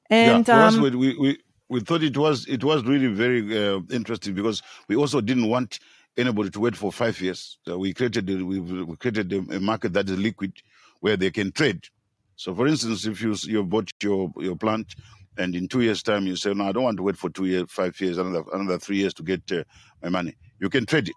And 0.09 0.47
yeah, 0.47 0.55
for 0.55 0.61
us, 0.61 0.75
um, 0.75 0.81
we, 0.81 1.17
we 1.17 1.37
we 1.69 1.79
thought 1.79 2.03
it 2.03 2.17
was 2.17 2.45
it 2.47 2.63
was 2.63 2.83
really 2.83 3.07
very 3.07 3.41
uh, 3.57 3.79
interesting 3.91 4.33
because 4.33 4.61
we 4.87 4.95
also 4.95 5.21
didn't 5.21 5.49
want 5.49 5.79
anybody 6.17 6.49
to 6.49 6.59
wait 6.59 6.75
for 6.75 6.91
five 6.91 7.19
years. 7.21 7.57
So 7.65 7.77
we 7.77 7.93
created 7.93 8.27
we, 8.29 8.59
we 8.59 8.95
created 8.97 9.33
a, 9.33 9.59
market 9.59 9.93
that 9.93 10.09
is 10.09 10.17
liquid 10.17 10.53
where 10.99 11.17
they 11.17 11.31
can 11.31 11.51
trade. 11.51 11.87
So, 12.35 12.53
for 12.53 12.67
instance, 12.67 13.05
if 13.05 13.21
you 13.21 13.35
you 13.43 13.63
bought 13.63 13.91
your 14.01 14.31
your 14.37 14.55
plant 14.55 14.95
and 15.37 15.55
in 15.55 15.67
two 15.67 15.81
years' 15.81 16.03
time 16.03 16.27
you 16.27 16.35
say, 16.35 16.53
"No, 16.53 16.67
I 16.67 16.71
don't 16.71 16.83
want 16.83 16.97
to 16.97 17.03
wait 17.03 17.17
for 17.17 17.29
two 17.29 17.45
years, 17.45 17.65
five 17.69 17.99
years, 17.99 18.17
another 18.17 18.43
another 18.53 18.77
three 18.77 18.97
years 18.97 19.13
to 19.15 19.23
get 19.23 19.41
uh, 19.51 19.63
my 20.03 20.09
money," 20.09 20.35
you 20.59 20.69
can 20.69 20.85
trade 20.85 21.09
it, 21.09 21.15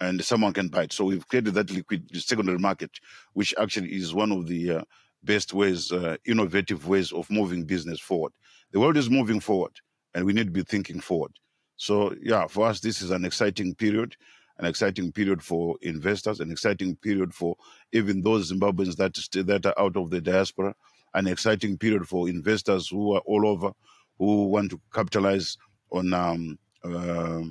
and 0.00 0.22
someone 0.24 0.52
can 0.52 0.68
buy 0.68 0.84
it. 0.84 0.92
So 0.92 1.04
we've 1.04 1.26
created 1.26 1.54
that 1.54 1.70
liquid 1.70 2.08
secondary 2.14 2.58
market, 2.58 2.90
which 3.32 3.54
actually 3.58 3.94
is 3.94 4.14
one 4.14 4.32
of 4.32 4.46
the 4.46 4.70
uh, 4.70 4.82
best 5.22 5.52
ways, 5.52 5.92
uh, 5.92 6.16
innovative 6.26 6.86
ways 6.86 7.12
of 7.12 7.30
moving 7.30 7.64
business 7.64 8.00
forward. 8.00 8.32
The 8.72 8.80
world 8.80 8.96
is 8.96 9.10
moving 9.10 9.40
forward, 9.40 9.72
and 10.14 10.24
we 10.24 10.32
need 10.32 10.46
to 10.46 10.52
be 10.52 10.62
thinking 10.62 11.00
forward. 11.00 11.32
So, 11.76 12.14
yeah, 12.22 12.46
for 12.46 12.66
us, 12.66 12.80
this 12.80 13.02
is 13.02 13.10
an 13.10 13.24
exciting 13.24 13.74
period, 13.74 14.16
an 14.58 14.66
exciting 14.66 15.12
period 15.12 15.42
for 15.42 15.76
investors, 15.82 16.40
an 16.40 16.50
exciting 16.50 16.96
period 16.96 17.34
for 17.34 17.56
even 17.92 18.22
those 18.22 18.52
Zimbabweans 18.52 18.96
that 18.96 19.14
that 19.46 19.66
are 19.66 19.78
out 19.78 19.96
of 19.96 20.10
the 20.10 20.20
diaspora, 20.20 20.74
an 21.14 21.26
exciting 21.26 21.76
period 21.76 22.06
for 22.08 22.28
investors 22.28 22.88
who 22.88 23.14
are 23.14 23.22
all 23.26 23.46
over, 23.46 23.72
who 24.18 24.46
want 24.46 24.70
to 24.70 24.80
capitalize 24.92 25.56
on 25.92 26.12
um, 26.12 26.58
uh, 26.84 27.42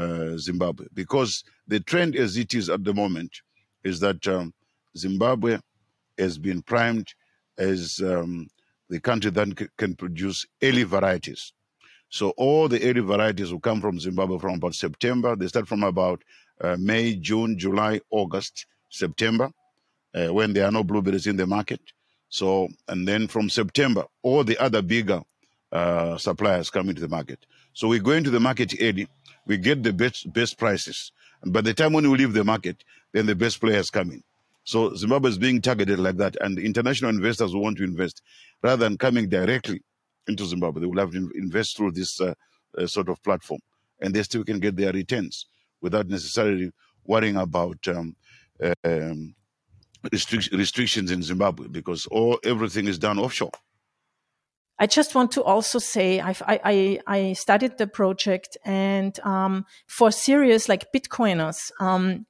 uh, 0.00 0.36
Zimbabwe. 0.38 0.86
Because 0.94 1.44
the 1.68 1.80
trend 1.80 2.16
as 2.16 2.36
it 2.36 2.54
is 2.54 2.68
at 2.70 2.84
the 2.84 2.94
moment 2.94 3.32
is 3.84 4.00
that 4.00 4.26
um, 4.28 4.52
Zimbabwe 4.96 5.58
has 6.18 6.38
been 6.38 6.62
primed 6.62 7.08
as 7.58 8.00
um, 8.04 8.48
the 8.88 9.00
country 9.00 9.30
that 9.30 9.68
can 9.76 9.94
produce 9.94 10.46
early 10.62 10.82
varieties. 10.82 11.52
So 12.08 12.30
all 12.30 12.68
the 12.68 12.82
early 12.82 13.00
varieties 13.00 13.52
will 13.52 13.60
come 13.60 13.80
from 13.80 14.00
Zimbabwe 14.00 14.38
from 14.38 14.54
about 14.54 14.74
September. 14.74 15.36
They 15.36 15.46
start 15.46 15.68
from 15.68 15.84
about 15.84 16.22
uh, 16.60 16.76
May, 16.78 17.14
June, 17.14 17.58
July, 17.58 18.00
August, 18.10 18.66
September, 18.88 19.50
uh, 20.14 20.32
when 20.34 20.52
there 20.52 20.66
are 20.66 20.72
no 20.72 20.82
blueberries 20.82 21.28
in 21.28 21.36
the 21.36 21.46
market. 21.46 21.80
So, 22.28 22.68
and 22.88 23.06
then 23.06 23.28
from 23.28 23.48
September, 23.48 24.04
all 24.22 24.44
the 24.44 24.58
other 24.58 24.82
bigger 24.82 25.22
uh, 25.72 26.18
suppliers 26.18 26.70
come 26.70 26.88
into 26.88 27.00
the 27.00 27.08
market. 27.08 27.46
So 27.72 27.88
we 27.88 27.98
go 27.98 28.12
into 28.12 28.30
the 28.30 28.40
market 28.40 28.74
early, 28.80 29.08
we 29.46 29.56
get 29.56 29.82
the 29.82 29.92
best 29.92 30.32
best 30.32 30.58
prices, 30.58 31.12
and 31.42 31.52
by 31.52 31.60
the 31.60 31.74
time 31.74 31.92
when 31.92 32.10
we 32.10 32.18
leave 32.18 32.32
the 32.32 32.44
market, 32.44 32.84
then 33.12 33.26
the 33.26 33.34
best 33.34 33.60
players 33.60 33.90
come 33.90 34.10
in. 34.10 34.22
So 34.64 34.94
Zimbabwe 34.94 35.30
is 35.30 35.38
being 35.38 35.60
targeted 35.60 35.98
like 35.98 36.16
that, 36.18 36.36
and 36.40 36.58
international 36.58 37.10
investors 37.10 37.52
who 37.52 37.58
want 37.58 37.78
to 37.78 37.84
invest, 37.84 38.22
rather 38.62 38.88
than 38.88 38.98
coming 38.98 39.28
directly 39.28 39.80
into 40.28 40.44
Zimbabwe, 40.44 40.80
they 40.80 40.86
will 40.86 40.98
have 40.98 41.12
to 41.12 41.30
invest 41.34 41.76
through 41.76 41.92
this 41.92 42.20
uh, 42.20 42.34
uh, 42.78 42.86
sort 42.86 43.08
of 43.08 43.22
platform, 43.22 43.60
and 44.00 44.14
they 44.14 44.22
still 44.22 44.44
can 44.44 44.60
get 44.60 44.76
their 44.76 44.92
returns 44.92 45.46
without 45.80 46.08
necessarily 46.08 46.70
worrying 47.04 47.36
about 47.36 47.78
um, 47.88 48.14
um, 48.84 49.34
restric- 50.04 50.52
restrictions 50.56 51.10
in 51.10 51.22
Zimbabwe 51.22 51.68
because 51.68 52.06
all 52.06 52.38
everything 52.44 52.86
is 52.86 52.98
done 52.98 53.18
offshore. 53.18 53.50
I 54.80 54.86
just 54.86 55.14
want 55.14 55.32
to 55.32 55.42
also 55.42 55.78
say 55.78 56.20
I've, 56.20 56.42
i 56.46 56.98
I, 57.06 57.34
studied 57.34 57.76
the 57.76 57.86
project, 57.86 58.56
and 58.64 59.18
um, 59.20 59.66
for 59.86 60.10
serious 60.10 60.70
like 60.70 60.90
Bitcoiners, 60.90 61.70
um, 61.78 62.24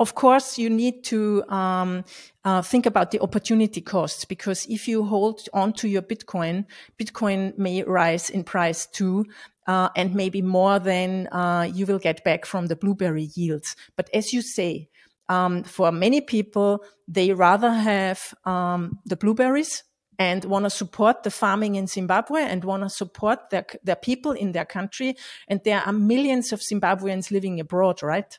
of 0.00 0.16
course, 0.16 0.58
you 0.58 0.68
need 0.68 1.04
to 1.04 1.44
um, 1.48 2.04
uh, 2.44 2.60
think 2.62 2.86
about 2.86 3.12
the 3.12 3.20
opportunity 3.20 3.80
costs 3.80 4.24
because 4.24 4.66
if 4.66 4.88
you 4.88 5.04
hold 5.04 5.48
on 5.54 5.72
to 5.74 5.88
your 5.88 6.02
Bitcoin, 6.02 6.64
Bitcoin 7.00 7.56
may 7.56 7.84
rise 7.84 8.28
in 8.28 8.42
price 8.42 8.86
too, 8.86 9.24
uh, 9.68 9.90
and 9.94 10.12
maybe 10.12 10.42
more 10.42 10.80
than 10.80 11.28
uh, 11.28 11.70
you 11.72 11.86
will 11.86 12.00
get 12.00 12.24
back 12.24 12.44
from 12.44 12.66
the 12.66 12.74
blueberry 12.74 13.30
yields. 13.36 13.76
But 13.96 14.10
as 14.12 14.32
you 14.32 14.42
say, 14.42 14.88
um, 15.28 15.62
for 15.62 15.92
many 15.92 16.20
people, 16.20 16.84
they 17.06 17.32
rather 17.32 17.70
have 17.72 18.34
um, 18.44 18.98
the 19.06 19.16
blueberries 19.16 19.84
and 20.18 20.44
want 20.44 20.64
to 20.64 20.70
support 20.70 21.22
the 21.22 21.30
farming 21.30 21.74
in 21.74 21.86
Zimbabwe 21.86 22.42
and 22.42 22.64
want 22.64 22.82
to 22.82 22.90
support 22.90 23.50
their, 23.50 23.66
their 23.82 23.96
people 23.96 24.32
in 24.32 24.52
their 24.52 24.64
country. 24.64 25.16
And 25.48 25.60
there 25.64 25.80
are 25.80 25.92
millions 25.92 26.52
of 26.52 26.60
Zimbabweans 26.60 27.30
living 27.30 27.60
abroad, 27.60 28.02
right? 28.02 28.38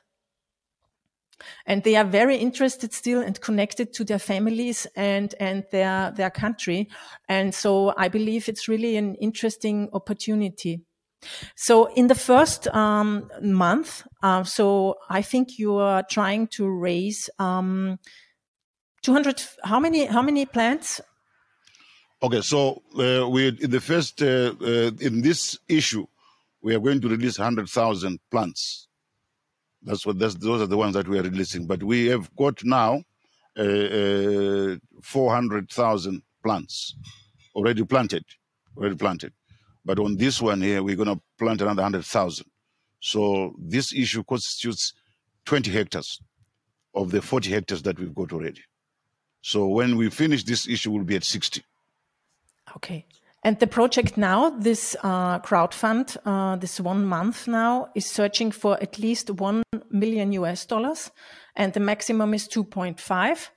and 1.66 1.84
they 1.84 1.96
are 1.96 2.06
very 2.06 2.38
interested 2.38 2.94
still 2.94 3.22
and 3.22 3.40
connected 3.42 3.94
to 3.94 4.04
their 4.04 4.20
families 4.20 4.88
and 4.96 5.36
and 5.40 5.66
their 5.72 6.12
their 6.12 6.30
country 6.30 6.90
and 7.28 7.54
so 7.54 7.94
i 7.98 8.08
believe 8.08 8.48
it's 8.48 8.68
really 8.68 8.96
an 8.98 9.16
interesting 9.16 9.90
opportunity 9.94 10.82
so 11.56 11.86
in 11.94 12.08
the 12.08 12.16
first 12.16 12.68
um, 12.70 13.30
month 13.42 14.06
uh, 14.24 14.44
so 14.44 14.96
i 15.10 15.22
think 15.22 15.58
you 15.58 15.76
are 15.76 16.04
trying 16.04 16.48
to 16.48 16.70
raise 16.70 17.30
um, 17.40 18.00
200 19.04 19.44
how 19.64 19.80
many 19.80 20.06
how 20.06 20.22
many 20.22 20.46
plants 20.46 21.02
okay 22.22 22.42
so 22.42 22.82
uh, 22.98 23.28
we 23.30 23.48
in 23.48 23.72
the 23.72 23.82
first 23.82 24.22
uh, 24.22 24.54
uh 24.62 24.92
in 25.00 25.22
this 25.22 25.58
issue 25.68 26.06
we 26.62 26.74
are 26.74 26.80
going 26.80 27.00
to 27.02 27.10
release 27.10 27.38
100000 27.38 28.20
plants 28.32 28.88
that's 29.86 30.06
what 30.06 30.18
that's, 30.18 30.36
those 30.36 30.62
are 30.62 30.68
the 30.68 30.78
ones 30.78 30.96
that 30.96 31.08
we 31.08 31.20
are 31.20 31.24
releasing. 31.24 31.68
But 31.68 31.84
we 31.84 32.08
have 32.08 32.36
got 32.36 32.64
now 32.64 33.04
uh, 33.58 33.62
uh, 33.62 34.76
400,000 35.02 36.22
plants 36.44 36.96
already 37.56 37.86
planted, 37.86 38.26
already 38.76 38.96
planted. 38.96 39.32
But 39.86 40.00
on 40.00 40.18
this 40.18 40.42
one 40.42 40.62
here, 40.62 40.82
we're 40.82 40.96
going 40.96 41.16
to 41.16 41.22
plant 41.38 41.62
another 41.62 41.84
100,000. 41.84 42.46
So 43.00 43.54
this 43.60 43.94
issue 43.94 44.24
constitutes 44.24 44.94
20 45.46 45.70
hectares 45.70 46.20
of 46.96 47.12
the 47.12 47.22
40 47.22 47.52
hectares 47.52 47.84
that 47.84 48.00
we've 48.00 48.16
got 48.16 48.34
already. 48.34 48.64
So 49.42 49.68
when 49.68 49.96
we 49.96 50.10
finish 50.10 50.44
this 50.44 50.68
issue, 50.68 50.92
we'll 50.92 51.04
be 51.04 51.18
at 51.18 51.24
60. 51.24 51.64
Okay. 52.76 53.06
And 53.44 53.60
the 53.60 53.68
project 53.68 54.18
now, 54.18 54.50
this 54.50 54.96
uh, 55.04 55.38
crowd 55.40 55.74
fund, 55.74 56.18
uh, 56.26 56.56
this 56.56 56.80
one 56.80 57.06
month 57.06 57.48
now, 57.48 57.90
is 57.94 58.08
searching 58.08 58.50
for 58.50 58.82
at 58.82 58.98
least 58.98 59.30
1 59.30 59.62
million 59.92 60.32
US 60.32 60.66
dollars, 60.66 61.12
and 61.56 61.72
the 61.74 61.80
maximum 61.80 62.34
is 62.34 62.48
2.5. 62.48 63.50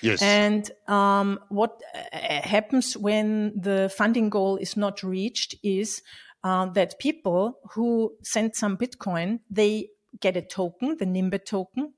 Yes. 0.00 0.22
And 0.22 0.70
um, 0.86 1.40
what 1.48 1.80
uh, 1.92 2.18
happens 2.18 2.96
when 2.96 3.52
the 3.60 3.92
funding 3.96 4.30
goal 4.30 4.58
is 4.58 4.76
not 4.76 5.02
reached 5.02 5.56
is 5.64 6.02
uh, 6.44 6.66
that 6.66 7.00
people 7.00 7.58
who 7.72 8.12
send 8.22 8.54
some 8.54 8.76
Bitcoin, 8.76 9.40
they 9.50 9.88
get 10.20 10.36
a 10.36 10.42
token, 10.42 10.96
the 10.98 11.04
Nhimbe 11.04 11.44
token. 11.44 11.94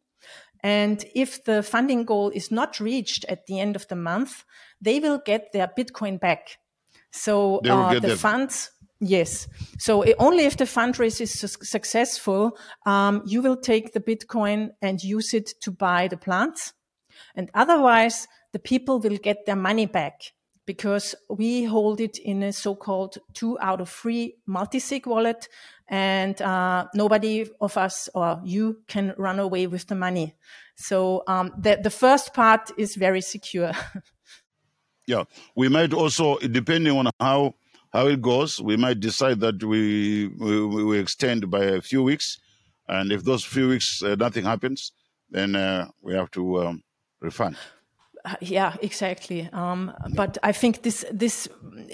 And 0.65 1.05
if 1.15 1.45
the 1.45 1.63
funding 1.63 2.05
goal 2.05 2.31
is 2.31 2.51
not 2.51 2.81
reached 2.81 3.27
at 3.29 3.47
the 3.47 3.61
end 3.61 3.77
of 3.77 3.87
the 3.89 3.97
month, 3.97 4.45
they 4.81 4.99
will 4.99 5.21
get 5.25 5.53
their 5.53 5.71
Bitcoin 5.79 6.19
back. 6.19 6.57
So 7.13 7.59
uh, 7.59 8.01
the 8.01 8.17
funds, 8.17 8.71
yes. 8.99 9.47
So 9.79 10.05
only 10.19 10.47
if 10.47 10.57
the 10.57 10.65
fundraise 10.65 11.21
is 11.21 11.39
su- 11.39 11.63
successful, 11.63 12.57
um, 12.87 13.23
you 13.27 13.43
will 13.43 13.59
take 13.59 13.93
the 13.93 14.01
Bitcoin 14.01 14.71
and 14.81 15.03
use 15.03 15.35
it 15.35 15.51
to 15.61 15.71
buy 15.71 16.09
the 16.09 16.17
plants. 16.17 16.73
And 17.37 17.51
otherwise, 17.53 18.27
the 18.55 18.59
people 18.59 19.01
will 19.01 19.19
get 19.19 19.45
their 19.45 19.57
money 19.57 19.85
back 19.85 20.33
because 20.67 21.15
we 21.29 21.65
hold 21.65 22.01
it 22.01 22.19
in 22.19 22.43
a 22.43 22.53
so-called 22.53 23.19
two 23.33 23.59
out 23.61 23.81
of 23.81 23.89
three 23.89 24.37
multi-sig 24.47 25.07
wallet 25.07 25.49
and 25.89 26.41
uh, 26.41 26.87
nobody 26.95 27.47
of 27.61 27.77
us 27.77 28.09
or 28.15 28.41
you 28.45 28.79
can 28.89 29.15
run 29.19 29.39
away 29.39 29.67
with 29.67 29.87
the 29.87 29.95
money. 29.95 30.35
So 30.77 31.23
um, 31.27 31.53
the, 31.59 31.79
the 31.83 31.91
first 31.91 32.35
part 32.35 32.71
is 32.79 32.97
very 32.97 33.21
secure. 33.21 33.73
yeah, 35.07 35.25
we 35.55 35.69
might 35.69 35.93
also, 35.93 36.39
depending 36.39 36.97
on 36.97 37.11
how 37.21 37.55
how 37.93 38.09
it 38.09 38.21
goes, 38.21 38.61
we 38.61 38.77
might 38.77 38.99
decide 38.99 39.39
that 39.41 39.63
we 39.63 40.27
we, 40.27 40.67
we 40.67 40.99
extend 40.99 41.49
by 41.49 41.65
a 41.65 41.81
few 41.81 42.03
weeks, 42.03 42.39
and 42.89 43.13
if 43.13 43.23
those 43.23 43.45
few 43.45 43.69
weeks 43.69 44.03
uh, 44.03 44.17
nothing 44.17 44.45
happens, 44.45 44.91
then 45.31 45.55
uh, 45.55 45.89
we 46.03 46.15
have 46.15 46.31
to 46.33 46.67
um, 46.67 46.83
refund. 47.21 47.57
Uh, 48.27 48.37
yeah, 48.41 48.75
exactly. 48.81 49.51
Um, 49.53 49.93
but 50.15 50.39
I 50.43 50.53
think 50.53 50.83
this 50.83 51.05
this 51.13 51.47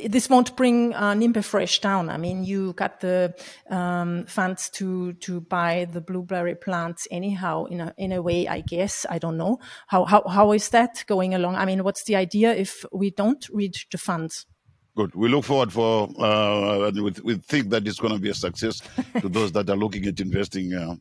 this 0.06 0.30
won't 0.30 0.54
bring 0.54 0.94
uh, 0.94 1.12
Nhimbe 1.12 1.42
Fresh 1.42 1.80
down. 1.80 2.08
I 2.08 2.18
mean, 2.18 2.44
you 2.44 2.72
got 2.74 3.00
the 3.00 3.34
um, 3.68 4.26
funds 4.26 4.70
to 4.74 5.14
to 5.14 5.40
buy 5.40 5.88
the 5.90 6.00
blueberry 6.00 6.54
plants 6.54 7.08
anyhow. 7.10 7.64
In 7.64 7.80
a 7.80 7.92
in 7.98 8.12
a 8.12 8.22
way, 8.22 8.46
I 8.46 8.60
guess. 8.60 9.04
I 9.10 9.18
don't 9.18 9.36
know 9.36 9.58
how 9.88 10.04
how 10.04 10.22
how 10.28 10.52
is 10.52 10.68
that 10.68 11.04
going 11.08 11.34
along. 11.34 11.56
I 11.56 11.64
mean, 11.64 11.82
what's 11.82 12.04
the 12.04 12.14
idea 12.14 12.54
if 12.54 12.84
we 12.92 13.10
don't 13.10 13.44
reach 13.52 13.88
the 13.90 13.98
funds? 13.98 14.46
Good. 14.94 15.16
We 15.16 15.28
look 15.28 15.44
forward 15.44 15.72
for 15.72 16.10
uh, 16.16 16.92
we, 16.94 17.12
we 17.24 17.34
think 17.38 17.70
that 17.70 17.88
it's 17.88 17.98
going 17.98 18.14
to 18.14 18.20
be 18.20 18.30
a 18.30 18.34
success 18.34 18.80
to 19.20 19.28
those 19.28 19.50
that 19.52 19.68
are 19.68 19.76
looking 19.76 20.06
at 20.06 20.20
investing 20.20 20.74
uh, 20.74 20.94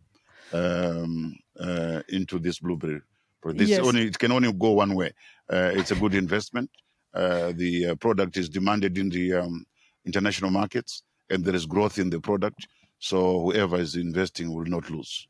um, 0.54 1.36
uh, 1.60 2.02
into 2.10 2.40
this 2.40 2.58
blueberry 2.58 3.02
this 3.46 3.70
yes. 3.70 3.80
only 3.80 4.08
it 4.08 4.20
can 4.20 4.32
only 4.32 4.52
go 4.52 4.72
one 4.72 4.96
way. 4.96 5.12
Uh, 5.52 5.72
it's 5.74 5.92
a 5.92 5.96
good 5.96 6.14
investment. 6.14 6.70
Uh, 7.14 7.52
the 7.56 7.88
uh, 7.88 7.96
product 7.96 8.38
is 8.38 8.50
demanded 8.50 8.98
in 8.98 9.10
the 9.10 9.34
um, 9.34 9.66
international 10.06 10.52
markets, 10.52 11.04
and 11.30 11.44
there 11.44 11.56
is 11.56 11.66
growth 11.66 11.98
in 11.98 12.10
the 12.10 12.20
product. 12.20 12.68
So 13.00 13.42
whoever 13.42 13.78
is 13.78 13.96
investing 13.96 14.54
will 14.54 14.66
not 14.66 14.90
lose. 14.90 15.28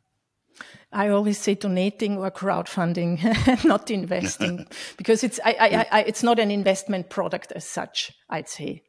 I 0.91 1.09
always 1.09 1.37
say 1.37 1.55
donating 1.55 2.17
or 2.17 2.31
crowdfunding, 2.31 3.63
not 3.63 3.91
investing, 3.91 4.67
because 4.97 5.23
it's 5.23 5.39
I, 5.45 5.55
I, 5.91 5.99
I, 5.99 6.01
it's 6.01 6.23
not 6.23 6.39
an 6.39 6.51
investment 6.51 7.09
product 7.09 7.51
as 7.53 7.65
such. 7.65 8.11
I'd 8.29 8.49
say. 8.49 8.83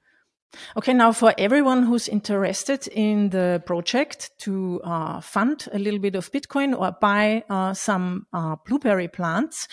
Okay, 0.77 0.93
now 0.93 1.13
for 1.13 1.33
everyone 1.39 1.85
who's 1.85 2.09
interested 2.09 2.89
in 2.89 3.31
the 3.31 3.63
project 3.67 4.31
to 4.39 4.81
uh, 4.83 5.21
fund 5.21 5.69
a 5.73 5.79
little 5.79 6.01
bit 6.01 6.17
of 6.17 6.31
Bitcoin 6.33 6.79
or 6.79 6.93
buy 7.01 7.45
uh, 7.49 7.73
some 7.73 8.27
uh, 8.33 8.57
blueberry 8.67 9.09
plants, 9.09 9.69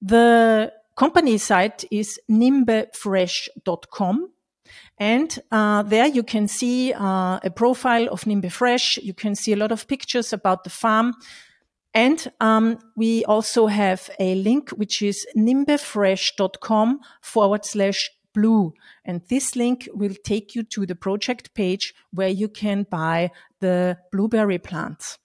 the 0.00 0.72
company 0.96 1.38
site 1.38 1.84
is 1.90 2.20
nhimbefresh.com. 2.30 4.30
And 4.98 5.38
uh, 5.50 5.82
there 5.82 6.06
you 6.06 6.22
can 6.22 6.48
see 6.48 6.92
uh, 6.92 7.40
a 7.42 7.50
profile 7.54 8.08
of 8.08 8.22
Nhimbe 8.22 8.50
Fresh. 8.50 8.98
You 8.98 9.14
can 9.14 9.34
see 9.34 9.52
a 9.52 9.56
lot 9.56 9.72
of 9.72 9.88
pictures 9.88 10.32
about 10.32 10.64
the 10.64 10.70
farm. 10.70 11.14
And 11.94 12.30
um, 12.40 12.78
we 12.96 13.24
also 13.24 13.66
have 13.66 14.08
a 14.18 14.34
link, 14.36 14.70
which 14.70 15.02
is 15.02 15.26
nhimbefresh.com 15.36 17.00
forward 17.20 17.64
slash 17.64 18.10
blue. 18.32 18.74
And 19.04 19.22
this 19.28 19.56
link 19.56 19.88
will 19.92 20.14
take 20.24 20.54
you 20.54 20.62
to 20.64 20.86
the 20.86 20.94
project 20.94 21.54
page 21.54 21.94
where 22.12 22.28
you 22.28 22.48
can 22.48 22.86
buy 22.90 23.30
the 23.60 23.98
blueberry 24.10 24.58
plants. 24.58 25.18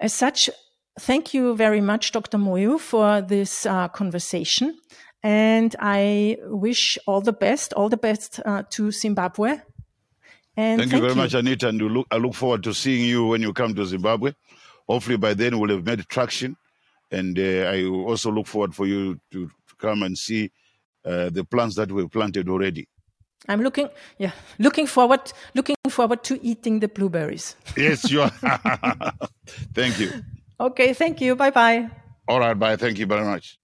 As 0.00 0.12
such, 0.12 0.50
thank 0.98 1.34
you 1.34 1.56
very 1.56 1.80
much, 1.80 2.12
Dr. 2.12 2.38
Moyo, 2.38 2.78
for 2.78 3.20
this 3.20 3.66
uh, 3.66 3.88
conversation. 3.88 4.78
And 5.22 5.74
I 5.80 6.36
wish 6.42 6.98
all 7.06 7.20
the 7.20 7.32
best, 7.32 7.72
all 7.72 7.88
the 7.88 7.96
best 7.96 8.40
uh, 8.44 8.64
to 8.70 8.90
Zimbabwe. 8.90 9.60
And 10.56 10.80
thank, 10.80 10.90
thank 10.90 10.92
you 10.92 11.00
very 11.00 11.12
you. 11.12 11.16
much, 11.16 11.34
Anita. 11.34 11.68
And 11.68 11.80
look, 11.80 12.06
I 12.10 12.16
look 12.16 12.34
forward 12.34 12.62
to 12.64 12.74
seeing 12.74 13.06
you 13.06 13.26
when 13.26 13.40
you 13.40 13.52
come 13.52 13.74
to 13.74 13.86
Zimbabwe. 13.86 14.32
Hopefully, 14.88 15.16
by 15.16 15.34
then 15.34 15.58
we'll 15.58 15.70
have 15.70 15.86
made 15.86 16.06
traction. 16.08 16.56
And 17.10 17.38
uh, 17.38 17.70
I 17.72 17.84
also 17.84 18.30
look 18.30 18.46
forward 18.46 18.74
for 18.74 18.86
you 18.86 19.20
to, 19.30 19.46
to 19.46 19.76
come 19.78 20.02
and 20.02 20.16
see 20.16 20.50
uh, 21.04 21.30
the 21.30 21.44
plants 21.44 21.76
that 21.76 21.90
were 21.92 22.08
planted 22.08 22.48
already. 22.48 22.88
I'm 23.48 23.62
looking, 23.62 23.88
yeah, 24.18 24.32
looking 24.58 24.86
forward, 24.86 25.32
looking 25.54 25.76
forward 25.90 26.22
to 26.24 26.42
eating 26.42 26.80
the 26.80 26.88
blueberries. 26.88 27.56
yes, 27.76 28.10
you 28.10 28.22
are. 28.22 28.30
thank 29.74 29.98
you. 29.98 30.10
Okay, 30.58 30.94
thank 30.94 31.20
you. 31.20 31.36
Bye 31.36 31.50
bye. 31.50 31.90
All 32.26 32.40
right, 32.40 32.58
bye. 32.58 32.76
Thank 32.76 32.98
you 32.98 33.06
very 33.06 33.24
much. 33.24 33.58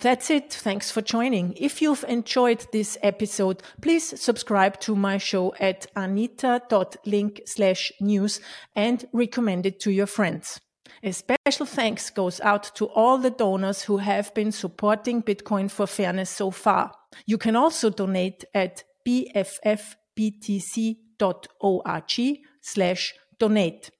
That's 0.00 0.30
it. 0.30 0.52
Thanks 0.52 0.90
for 0.90 1.02
joining. 1.02 1.54
If 1.56 1.82
you've 1.82 2.04
enjoyed 2.08 2.66
this 2.72 2.96
episode, 3.02 3.62
please 3.80 4.20
subscribe 4.20 4.80
to 4.80 4.94
my 4.94 5.18
show 5.18 5.54
at 5.58 5.86
anita.link 5.96 7.42
slash 7.46 7.92
news 8.00 8.40
and 8.74 9.06
recommend 9.12 9.66
it 9.66 9.80
to 9.80 9.90
your 9.90 10.06
friends. 10.06 10.60
A 11.02 11.12
special 11.12 11.66
thanks 11.66 12.10
goes 12.10 12.40
out 12.40 12.74
to 12.76 12.86
all 12.86 13.18
the 13.18 13.30
donors 13.30 13.82
who 13.82 13.98
have 13.98 14.32
been 14.34 14.52
supporting 14.52 15.22
Bitcoin 15.22 15.70
for 15.70 15.86
Fairness 15.86 16.30
so 16.30 16.50
far. 16.50 16.92
You 17.26 17.38
can 17.38 17.56
also 17.56 17.90
donate 17.90 18.44
at 18.54 18.84
bffbtc.org 19.06 19.86
slash 22.62 23.14
donate. 23.38 23.90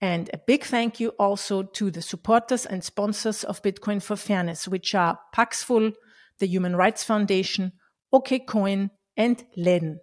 And 0.00 0.28
a 0.34 0.38
big 0.38 0.64
thank 0.64 1.00
you 1.00 1.10
also 1.18 1.62
to 1.62 1.90
the 1.90 2.02
supporters 2.02 2.66
and 2.66 2.84
sponsors 2.84 3.44
of 3.44 3.62
Bitcoin 3.62 4.02
for 4.02 4.16
Fairness, 4.16 4.68
which 4.68 4.94
are 4.94 5.18
Paxful, 5.34 5.92
the 6.40 6.46
Human 6.46 6.76
Rights 6.76 7.04
Foundation, 7.04 7.72
OKCoin, 8.12 8.90
and 9.16 9.44
Ledn. 9.56 9.96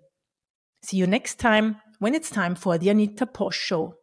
See 0.81 0.97
you 0.97 1.05
next 1.05 1.35
time 1.35 1.77
when 1.99 2.15
it's 2.15 2.31
time 2.31 2.55
for 2.55 2.79
the 2.79 2.89
Anita 2.89 3.27
Posch 3.27 3.53
Show. 3.53 3.93